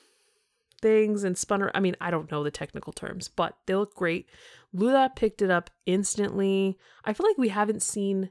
[0.81, 1.70] things and spun.
[1.75, 4.27] I mean, I don't know the technical terms, but they look great.
[4.75, 6.79] Luda picked it up instantly.
[7.05, 8.31] I feel like we haven't seen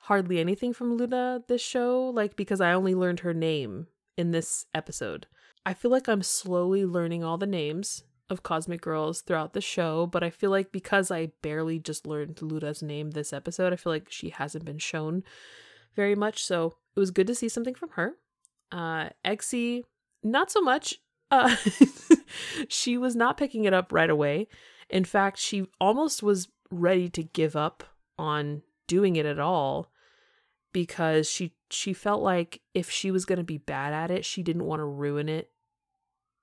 [0.00, 4.66] hardly anything from Luda this show, like because I only learned her name in this
[4.74, 5.26] episode.
[5.64, 10.06] I feel like I'm slowly learning all the names of Cosmic Girls throughout the show,
[10.06, 13.92] but I feel like because I barely just learned Luda's name this episode, I feel
[13.92, 15.22] like she hasn't been shown
[15.94, 16.44] very much.
[16.44, 18.14] So it was good to see something from her.
[18.72, 19.84] Uh Exy,
[20.22, 20.96] not so much.
[21.30, 21.56] Uh
[22.68, 24.48] she was not picking it up right away.
[24.90, 27.84] In fact, she almost was ready to give up
[28.18, 29.90] on doing it at all
[30.72, 34.42] because she she felt like if she was going to be bad at it, she
[34.42, 35.50] didn't want to ruin it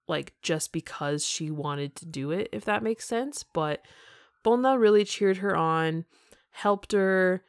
[0.07, 3.43] like just because she wanted to do it, if that makes sense.
[3.43, 3.85] But
[4.43, 6.05] Bona really cheered her on,
[6.51, 7.43] helped her,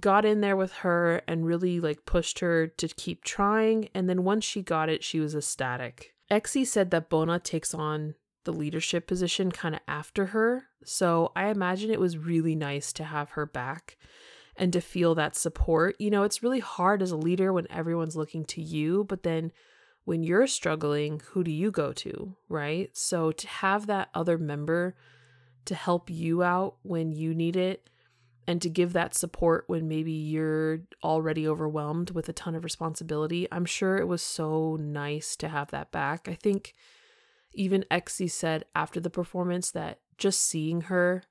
[0.00, 4.24] got in there with her and really like pushed her to keep trying and then
[4.24, 6.14] once she got it, she was ecstatic.
[6.30, 10.64] Exy said that Bona takes on the leadership position kind of after her.
[10.84, 13.98] So I imagine it was really nice to have her back
[14.56, 15.96] and to feel that support.
[15.98, 19.52] You know, it's really hard as a leader when everyone's looking to you, but then
[20.04, 22.90] when you're struggling, who do you go to, right?
[22.96, 24.96] So to have that other member
[25.64, 27.88] to help you out when you need it
[28.46, 33.46] and to give that support when maybe you're already overwhelmed with a ton of responsibility,
[33.52, 36.28] I'm sure it was so nice to have that back.
[36.28, 36.74] I think
[37.54, 41.22] even Exy said after the performance that just seeing her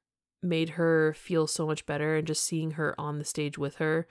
[0.41, 4.07] made her feel so much better and just seeing her on the stage with her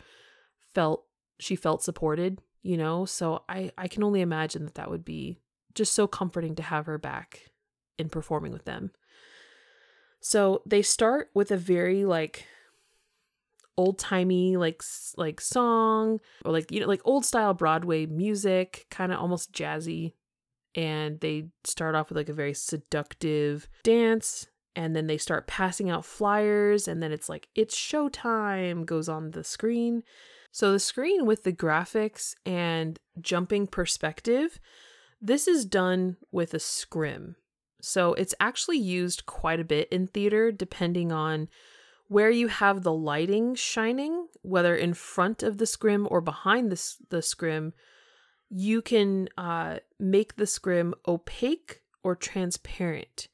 [0.75, 1.05] felt
[1.39, 3.05] she felt supported, you know?
[3.05, 5.39] So I I can only imagine that that would be
[5.75, 7.51] just so comforting to have her back
[7.99, 8.91] in performing with them.
[10.21, 12.47] So they start with a very like
[13.77, 14.83] old timey like
[15.17, 20.15] like song or like you know like old style Broadway music, kind of almost jazzy.
[20.77, 24.47] And they start off with like a very seductive dance
[24.77, 29.33] and then they start passing out flyers and then it's like it's showtime goes on
[29.33, 30.03] the screen.
[30.51, 34.59] So the screen with the graphics and jumping perspective,
[35.21, 37.37] this is done with a scrim.
[37.81, 41.49] So it's actually used quite a bit in theater depending on
[42.09, 46.95] where you have the lighting shining, whether in front of the scrim or behind the,
[47.11, 47.73] the scrim,
[48.49, 53.29] you can uh, make the scrim opaque or transparent.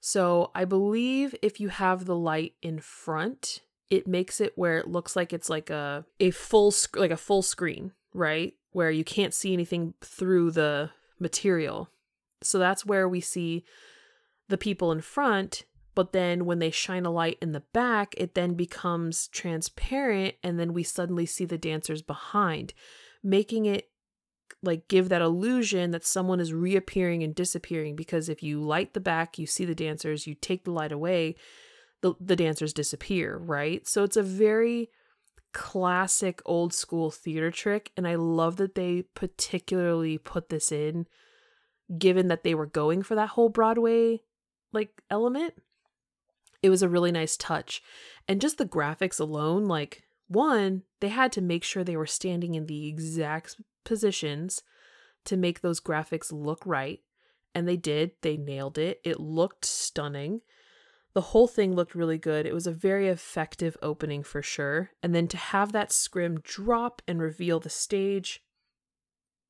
[0.00, 3.60] So I believe if you have the light in front,
[3.90, 7.16] it makes it where it looks like it's like a a full sc- like a
[7.16, 8.54] full screen, right?
[8.72, 11.90] Where you can't see anything through the material.
[12.42, 13.64] So that's where we see
[14.48, 15.64] the people in front
[15.96, 20.60] but then when they shine a light in the back, it then becomes transparent, and
[20.60, 22.74] then we suddenly see the dancers behind,
[23.24, 23.88] making it
[24.62, 27.96] like give that illusion that someone is reappearing and disappearing.
[27.96, 31.34] Because if you light the back, you see the dancers, you take the light away,
[32.14, 33.86] the, the dancers disappear, right?
[33.86, 34.90] So it's a very
[35.52, 37.92] classic old school theater trick.
[37.96, 41.06] And I love that they particularly put this in,
[41.98, 44.20] given that they were going for that whole Broadway
[44.72, 45.54] like element
[46.62, 47.82] it was a really nice touch.
[48.26, 52.54] And just the graphics alone, like, one, they had to make sure they were standing
[52.54, 54.62] in the exact positions
[55.26, 57.00] to make those graphics look right.
[57.54, 59.00] And they did, they nailed it.
[59.04, 60.40] It looked stunning.
[61.16, 62.44] The whole thing looked really good.
[62.44, 64.90] It was a very effective opening for sure.
[65.02, 68.42] And then to have that scrim drop and reveal the stage,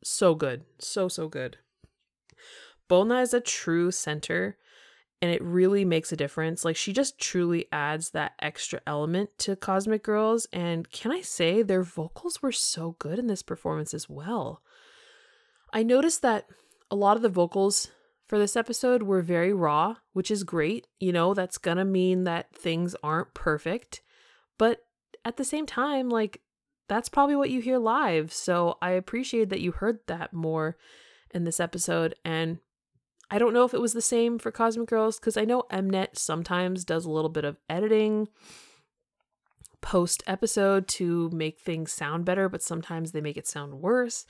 [0.04, 0.62] so good.
[0.78, 1.58] So, so good.
[2.86, 4.58] Bona is a true center
[5.20, 6.64] and it really makes a difference.
[6.64, 11.62] Like she just truly adds that extra element to Cosmic Girls and can I say
[11.62, 14.62] their vocals were so good in this performance as well.
[15.72, 16.46] I noticed that
[16.92, 17.90] a lot of the vocals
[18.26, 20.86] for this episode were very raw, which is great.
[20.98, 24.02] You know, that's to mean that things aren't perfect,
[24.58, 24.80] but
[25.24, 26.40] at the same time like
[26.88, 28.32] that's probably what you hear live.
[28.32, 30.76] So I appreciate that you heard that more
[31.32, 32.58] in this episode and
[33.28, 36.16] I don't know if it was the same for Cosmic Girls because I know Mnet
[36.16, 38.28] sometimes does a little bit of editing
[39.80, 44.26] post episode to make things sound better, but sometimes they make it sound worse.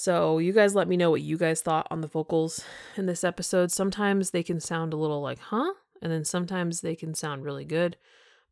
[0.00, 2.64] So, you guys let me know what you guys thought on the vocals
[2.96, 3.72] in this episode.
[3.72, 5.72] Sometimes they can sound a little like, huh?
[6.00, 7.96] And then sometimes they can sound really good.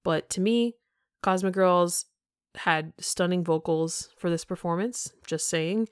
[0.03, 0.75] But to me,
[1.23, 2.07] Cosmic Girls
[2.57, 5.89] had stunning vocals for this performance, just saying.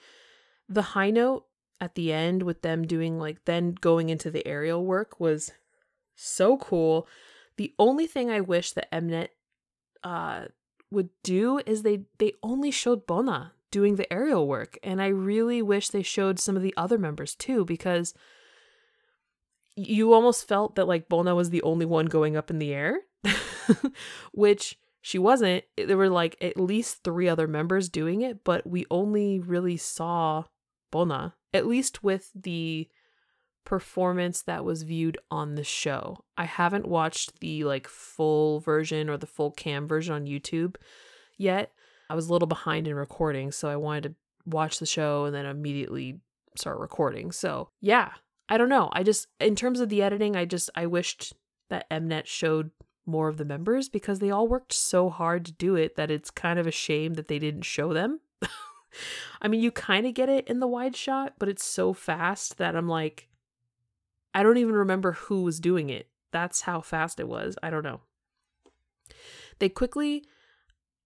[0.68, 1.44] The high note
[1.80, 5.52] at the end with them doing like then going into the aerial work was
[6.16, 7.06] so cool.
[7.58, 9.28] The only thing I wish that Mnet
[10.02, 10.46] uh
[10.90, 15.60] would do is they they only showed Bona doing the aerial work and I really
[15.60, 18.14] wish they showed some of the other members too because
[19.74, 23.00] you almost felt that like Bona was the only one going up in the air
[24.32, 28.86] which she wasn't there were like at least 3 other members doing it but we
[28.92, 30.44] only really saw
[30.92, 32.88] Bona at least with the
[33.64, 36.24] performance that was viewed on the show.
[36.36, 40.76] I haven't watched the like full version or the full cam version on YouTube
[41.36, 41.72] yet.
[42.08, 44.14] I was a little behind in recording, so I wanted to
[44.46, 46.20] watch the show and then immediately
[46.56, 47.32] start recording.
[47.32, 48.10] So, yeah,
[48.48, 48.90] I don't know.
[48.92, 51.34] I just in terms of the editing, I just I wished
[51.70, 52.70] that Mnet showed
[53.06, 56.30] more of the members because they all worked so hard to do it that it's
[56.30, 58.20] kind of a shame that they didn't show them.
[59.42, 62.58] I mean, you kind of get it in the wide shot, but it's so fast
[62.58, 63.28] that I'm like,
[64.34, 66.08] I don't even remember who was doing it.
[66.32, 67.56] That's how fast it was.
[67.62, 68.00] I don't know.
[69.58, 70.24] They quickly,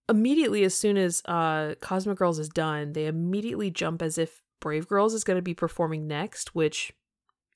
[0.08, 4.88] immediately, as soon as uh, Cosmic Girls is done, they immediately jump as if Brave
[4.88, 6.92] Girls is going to be performing next, which,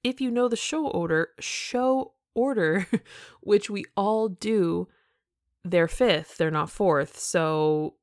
[0.04, 2.86] if you know the show order, show order,
[3.40, 4.88] which we all do,
[5.64, 7.18] they're fifth, they're not fourth.
[7.18, 7.94] So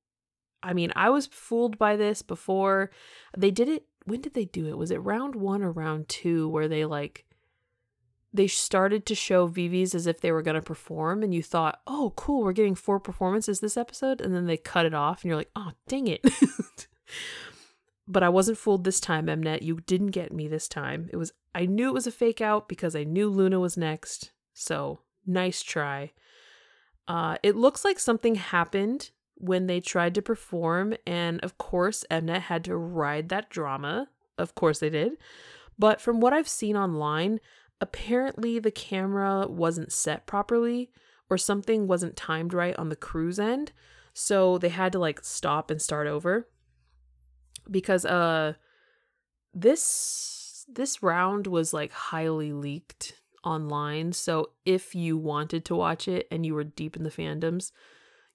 [0.62, 2.92] I mean, I was fooled by this before.
[3.38, 3.86] They did it.
[4.06, 4.78] When did they do it?
[4.78, 7.26] Was it round one or round two where they like
[8.34, 11.82] they started to show VIVIZ as if they were going to perform and you thought,
[11.88, 15.30] "Oh, cool, we're getting four performances this episode." And then they cut it off and
[15.30, 16.24] you're like, "Oh, dang it."
[18.08, 19.62] but I wasn't fooled this time, Mnet.
[19.62, 21.10] You didn't get me this time.
[21.12, 24.32] It was I knew it was a fake out because I knew LOONA was next.
[24.54, 26.12] So, nice try.
[27.08, 30.96] Uh, it looks like something happened when they tried to perform.
[31.08, 34.10] And of course, Mnet had to ride that drama.
[34.38, 35.14] Of course, they did.
[35.78, 37.40] But from what I've seen online,
[37.82, 40.92] apparently the camera wasn't set properly,
[41.30, 43.72] or something wasn't timed right on the crew's end.
[44.14, 46.48] So they had to like stop and start over
[47.70, 48.54] because uh
[49.54, 53.14] this this round was like highly leaked
[53.44, 54.12] online.
[54.12, 57.72] So if you wanted to watch it and you were deep in the fandoms,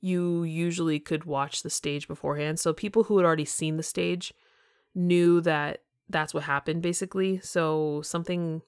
[0.01, 2.59] you usually could watch the stage beforehand.
[2.59, 4.33] So people who had already seen the stage
[4.95, 7.41] knew that that's what happened basically.
[7.41, 8.63] So something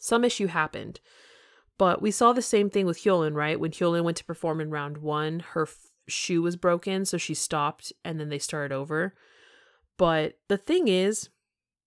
[0.00, 0.98] some issue happened.
[1.78, 3.60] But we saw the same thing with Hyolyn, right?
[3.60, 7.34] When Hyolyn went to perform in round 1, her f- shoe was broken, so she
[7.34, 9.14] stopped and then they started over.
[9.96, 11.28] But the thing is,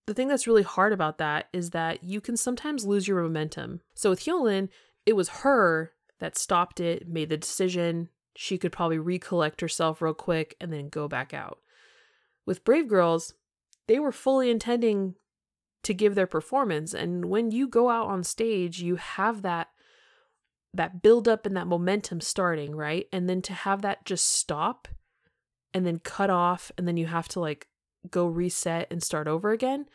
[0.06, 3.82] the thing that's really hard about that is that you can sometimes lose your momentum.
[3.94, 4.70] So with Hyolyn,
[5.06, 8.10] it was her that stopped it, made the decision.
[8.36, 11.60] She could probably recollect herself real quick and then go back out.
[12.46, 13.34] With Brave Girls,
[13.88, 15.16] they were fully intending
[15.84, 16.94] to give their performance.
[16.94, 19.70] And when you go out on stage, you have that
[20.76, 23.08] that build up and that momentum starting, right?
[23.14, 24.88] And then to have that just stop
[25.72, 27.68] and then cut off and then you have to like
[28.10, 29.86] go reset and start over again.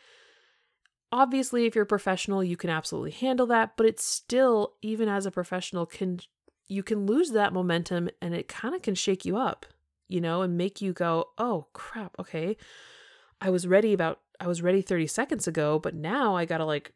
[1.11, 5.25] Obviously, if you're a professional, you can absolutely handle that, but it's still even as
[5.25, 6.19] a professional can
[6.67, 9.65] you can lose that momentum and it kind of can shake you up,
[10.07, 12.57] you know, and make you go, "Oh, crap, okay.
[13.41, 16.65] I was ready about I was ready 30 seconds ago, but now I got to
[16.65, 16.93] like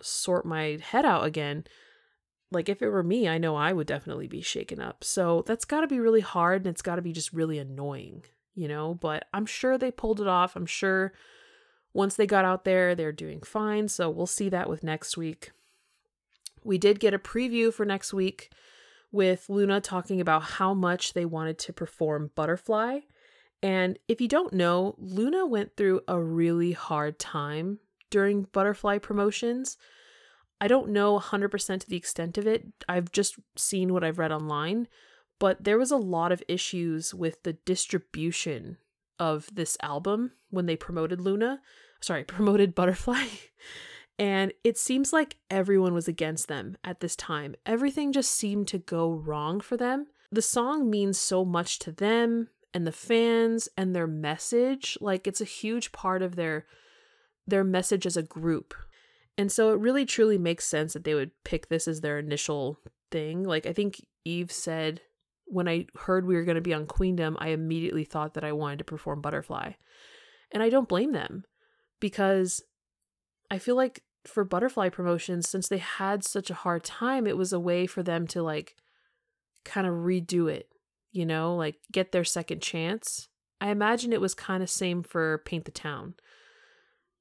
[0.00, 1.64] sort my head out again."
[2.50, 5.04] Like if it were me, I know I would definitely be shaken up.
[5.04, 8.24] So that's got to be really hard and it's got to be just really annoying
[8.58, 10.56] you know, but I'm sure they pulled it off.
[10.56, 11.12] I'm sure
[11.92, 13.86] once they got out there, they're doing fine.
[13.86, 15.52] So we'll see that with next week.
[16.64, 18.50] We did get a preview for next week
[19.12, 23.00] with LOONA talking about how much they wanted to perform Butterfly.
[23.62, 27.80] And if you don't know, LOONA went through a really hard time
[28.10, 29.76] during Butterfly promotions.
[30.60, 32.66] I don't know 100% to the extent of it.
[32.88, 34.88] I've just seen what I've read online,
[35.38, 38.78] but there was a lot of issues with the distribution
[39.18, 41.60] of this album when they promoted LOONA,
[42.00, 43.26] sorry, promoted Butterfly.
[44.18, 47.54] and it seems like everyone was against them at this time.
[47.66, 50.06] Everything just seemed to go wrong for them.
[50.30, 55.40] The song means so much to them and the fans and their message, like it's
[55.40, 56.66] a huge part of their
[57.46, 58.74] their message as a group.
[59.38, 62.78] And so it really truly makes sense that they would pick this as their initial
[63.10, 63.44] thing.
[63.44, 65.00] Like I think Yves said
[65.46, 68.52] when I heard we were going to be on Queendom, I immediately thought that I
[68.52, 69.72] wanted to perform Butterfly.
[70.52, 71.44] And I don't blame them
[72.00, 72.62] because
[73.50, 77.52] I feel like for Butterfly promotions, since they had such a hard time, it was
[77.52, 78.76] a way for them to like
[79.64, 80.68] kind of redo it,
[81.18, 83.28] you know, like get their second chance.
[83.60, 86.14] I imagine it was kind of same for Paint the Town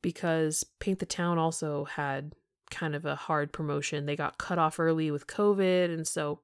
[0.04, 2.34] because Paint the Town also had
[2.70, 4.06] kind of a hard promotion.
[4.06, 6.42] They got cut off early with COVID and so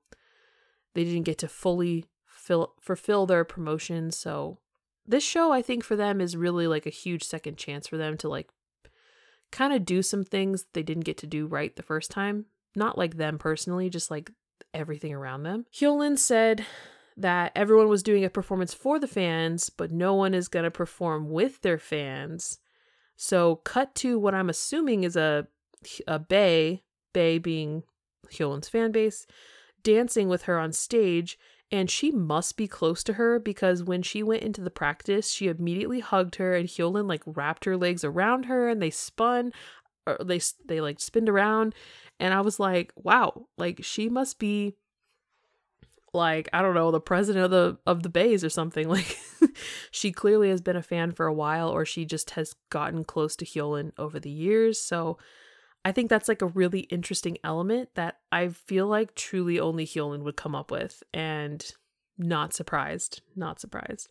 [0.95, 4.09] they didn't get to fully fill, fulfill their promotion.
[4.09, 4.57] So
[5.05, 8.17] this show, I think, for them is really like a huge second chance for them
[8.17, 8.49] to like
[9.51, 12.45] kind of do some things they didn't get to do right the first time.
[12.75, 14.31] Not like them personally, just like
[14.73, 15.67] everything around them.
[15.71, 16.65] Hyolyn said
[17.18, 20.72] that everyone was doing a performance for the fans, but no one is going to
[20.72, 22.59] perform with their fans.
[23.16, 25.47] So, cut to what I'm assuming is a
[26.07, 26.84] a Bay,
[27.14, 27.84] Bae being
[28.32, 29.28] Hyolyn's fan base,
[29.84, 31.38] dancing with her on stage
[31.74, 35.47] and she must be close to her because when she went into the practice, she
[35.47, 39.51] immediately hugged her and Hyolyn like wrapped her legs around her and they spun
[40.05, 41.74] or they they like spinned around
[42.20, 44.76] and I was like, wow, like she must be
[46.14, 48.88] like I don't know, the president of the of the Baes or something.
[48.93, 49.18] Like
[49.91, 53.36] she clearly has been a fan for a while or she just has gotten close
[53.38, 54.80] to Hyolyn over the years.
[54.80, 55.18] So
[55.84, 60.24] I think that's like a really interesting element that I feel like truly only Hyolyn
[60.24, 61.66] would come up with and
[62.18, 64.09] not surprised, not surprised.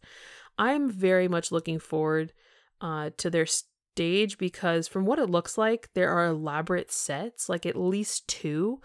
[0.59, 2.33] I'm very much looking forward
[2.81, 7.65] uh, to their stage because from what it looks like, there are elaborate sets, like
[7.65, 8.81] at least two.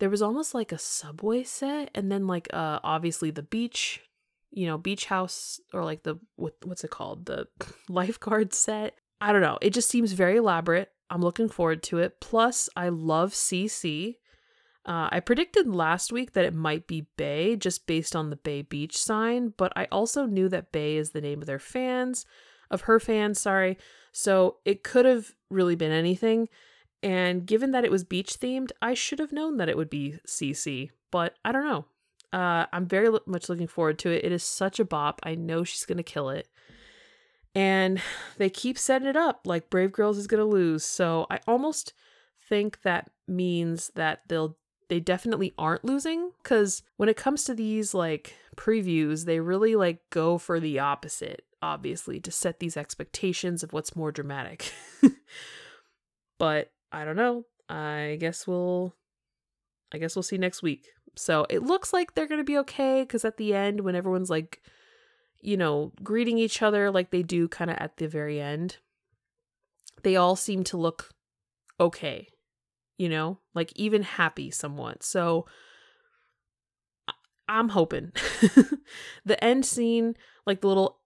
[0.00, 4.00] There was almost like a subway set and then like uh obviously the beach,
[4.50, 7.26] you know, beach house or like the what what's it called?
[7.26, 7.48] The
[7.88, 8.94] lifeguard set.
[9.20, 9.58] I don't know.
[9.62, 10.90] It just seems very elaborate.
[11.10, 12.20] I'm looking forward to it.
[12.20, 14.18] Plus, I love See Sea.
[14.86, 18.66] Uh, I predicted last week that it might be Bae just based on the Bae
[18.68, 22.26] Beach sign, but I also knew that Bae is the name of their fans,
[22.70, 23.78] of her fans, sorry.
[24.12, 26.48] So it could have really been anything.
[27.04, 30.18] And given that it was beach themed, I should have known that it would be
[30.24, 31.84] See Sea, but I don't know.
[32.32, 34.24] Uh, I'm very much looking forward to it.
[34.24, 35.20] It is such a bop.
[35.22, 36.48] I know she's going to kill it.
[37.54, 38.00] And
[38.38, 40.82] they keep setting it up like Brave Girls is going to lose.
[40.82, 41.92] So I almost
[42.48, 44.56] think that means that they'll
[44.90, 49.98] they definitely aren't losing cuz when it comes to these like previews, they really like
[50.10, 54.72] go for the opposite, obviously, to set these expectations of what's more dramatic.
[56.38, 57.44] but I don't know.
[57.68, 58.94] I guess we'll
[59.92, 60.88] I guess we'll see next week.
[61.16, 64.30] So it looks like they're going to be okay because at the end, when everyone's
[64.30, 64.62] like,
[65.40, 68.78] you know, greeting each other like they do kind of at the very end,
[70.02, 71.10] they all seem to look
[71.80, 72.28] okay,
[72.96, 75.02] you know, like even happy somewhat.
[75.02, 75.46] So
[77.48, 78.12] I'm hoping
[79.24, 80.14] the end scene,
[80.46, 81.00] like the little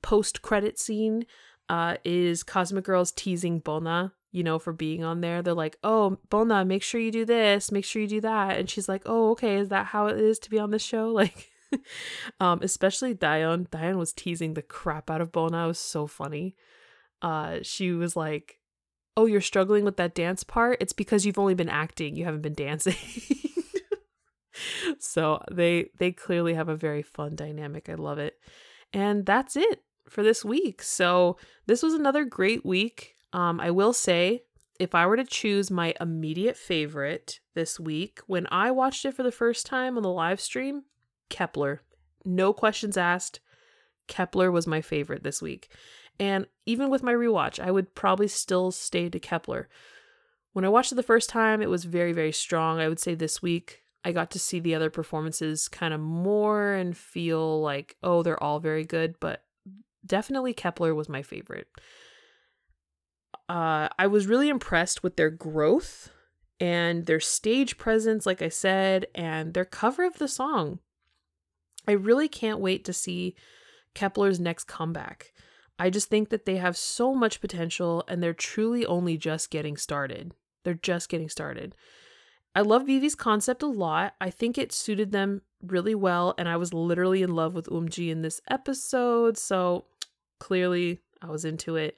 [0.00, 1.26] post credit scene,
[1.68, 5.42] uh, is Cosmic Girls teasing Bona you know, for being on there.
[5.42, 8.58] They're like, oh, Bona, make sure you do this, make sure you do that.
[8.58, 11.14] And she's like, oh, okay, is that how it is to be on this show?
[11.24, 11.50] Like,
[12.38, 13.66] um, especially Dion.
[13.70, 15.64] Dion was teasing the crap out of Bona.
[15.64, 16.54] It was so funny.
[17.22, 18.58] Uh, she was like,
[19.16, 20.78] oh, you're struggling with that dance part?
[20.80, 22.94] It's because you've only been acting, you haven't been dancing.
[24.98, 27.88] so they they clearly have a very fun dynamic.
[27.88, 28.34] I love it.
[28.92, 30.82] And that's it for this week.
[30.82, 33.13] So this was another great week.
[33.34, 34.44] Um, I will say,
[34.78, 39.24] if I were to choose my immediate favorite this week, when I watched it for
[39.24, 40.84] the first time on the live stream,
[41.30, 41.80] Kep1er.
[42.24, 43.40] No questions asked.
[44.08, 45.68] Kep1er was my favorite this week.
[46.20, 49.66] And even with my rewatch, I would probably still stay to Kep1er.
[50.52, 52.78] When I watched it the first time, it was very, very strong.
[52.78, 56.72] I would say this week, I got to see the other performances kind of more
[56.72, 59.42] and feel like, oh, they're all very good, but
[60.06, 61.66] definitely Kep1er was my favorite
[63.48, 66.10] uh, I was really impressed with their growth
[66.60, 70.78] and their stage presence, like I said, and their cover of the song.
[71.86, 73.34] I really can't wait to see
[73.94, 75.32] Kep1er's next comeback.
[75.78, 79.76] I just think that they have so much potential and they're truly only just getting
[79.76, 80.32] started.
[80.64, 81.74] They're just getting started.
[82.54, 84.14] I love VIVIZ concept a lot.
[84.20, 88.10] I think it suited them really well, and I was literally in love with Umji
[88.10, 89.86] in this episode, so
[90.38, 91.96] clearly I was into it.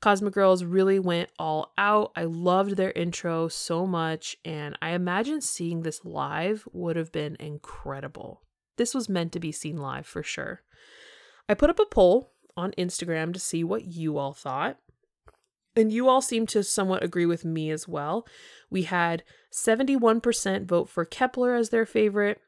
[0.00, 2.12] Cosmic Girls really went all out.
[2.16, 7.36] I loved their intro so much, and I imagine seeing this live would have been
[7.38, 8.42] incredible.
[8.76, 10.62] This was meant to be seen live for sure.
[11.48, 14.78] I put up a poll on Instagram to see what you all thought.
[15.76, 18.26] And you all seem to somewhat agree with me as well.
[18.70, 19.22] We had
[19.52, 22.40] 71% vote for Kep1er as their favorite,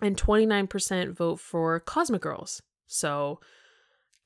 [0.00, 2.62] and 29% vote for Cosmic Girls.
[2.86, 3.40] So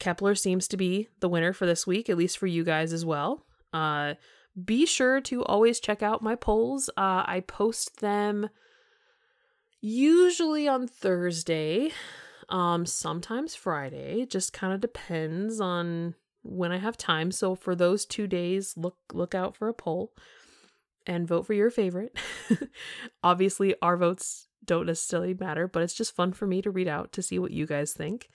[0.01, 3.05] Kep1er seems to be the winner for this week, at least for you guys as
[3.05, 3.47] well.
[3.72, 4.14] Uh,
[4.62, 6.88] be sure to always check out my polls.
[6.90, 8.49] Uh, I post them
[9.80, 11.90] usually on Thursday,
[12.49, 14.26] um, sometimes Friday.
[14.26, 17.32] Just kind of depends on when I have time.
[17.32, 20.12] So for those two days, look look out for a poll
[21.07, 22.16] and vote for your favorite.
[23.22, 27.12] Obviously, our votes don't necessarily matter, but it's just fun for me to read out
[27.12, 28.30] to see what you guys think.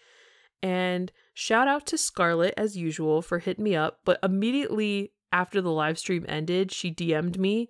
[0.62, 4.00] And shout out to Scarlett as usual for hitting me up.
[4.06, 7.70] But immediately after the live stream ended, she DM'd me.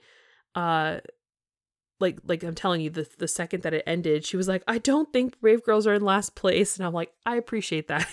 [0.56, 1.00] Uh
[2.00, 4.78] like like I'm telling you, the the second that it ended, she was like, I
[4.78, 6.78] don't think Brave Girls are in last place.
[6.78, 8.08] And I'm like, I appreciate that.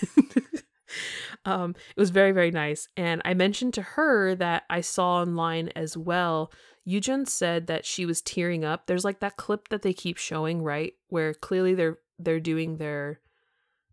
[1.45, 2.89] um, it was very, very nice.
[2.97, 6.53] And I mentioned to her that I saw online as well.
[6.87, 8.87] Yujin said that she was tearing up.
[8.87, 10.95] There's like that clip that they keep showing, right?
[11.09, 13.21] Where clearly they're they're doing their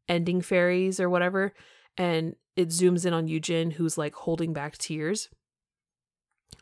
[0.08, 1.54] ending fairies or whatever
[1.98, 5.30] and it zooms in on Yujin who's like holding back tears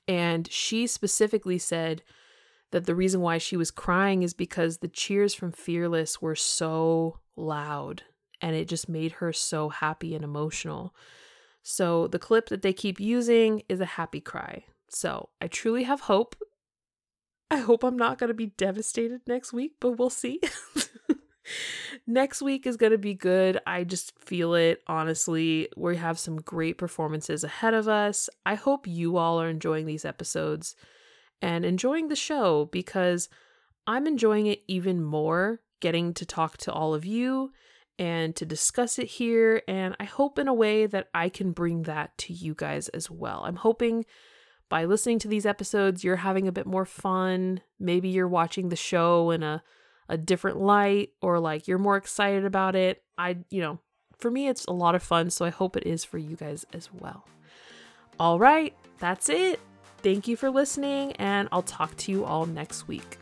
[0.07, 2.03] and she specifically said
[2.71, 7.19] that the reason why she was crying is because the cheers from Fearless were so
[7.35, 8.03] loud
[8.39, 10.95] and it just made her so happy and emotional.
[11.63, 14.65] So the clip that they keep using is a happy cry.
[14.89, 16.35] So I truly have hope.
[17.49, 20.39] I hope I'm not going to be devastated next week, but we'll see.
[22.07, 23.59] Next week is going to be good.
[23.65, 25.69] I just feel it, honestly.
[25.75, 28.29] We have some great performances ahead of us.
[28.45, 30.75] I hope you all are enjoying these episodes
[31.41, 33.29] and enjoying the show because
[33.87, 37.51] I'm enjoying it even more getting to talk to all of you
[37.97, 39.61] and to discuss it here.
[39.67, 43.09] And I hope in a way that I can bring that to you guys as
[43.09, 43.43] well.
[43.45, 44.05] I'm hoping
[44.69, 47.61] by listening to these episodes, you're having a bit more fun.
[47.77, 49.61] Maybe you're watching the show in a
[50.09, 53.03] a different light or like you're more excited about it.
[53.17, 53.79] I, you know,
[54.17, 55.29] for me, it's a lot of fun.
[55.29, 57.25] So I hope it is for you guys as well.
[58.19, 59.59] All right, that's it.
[60.03, 63.17] Thank you for listening, and I'll talk to you all next week.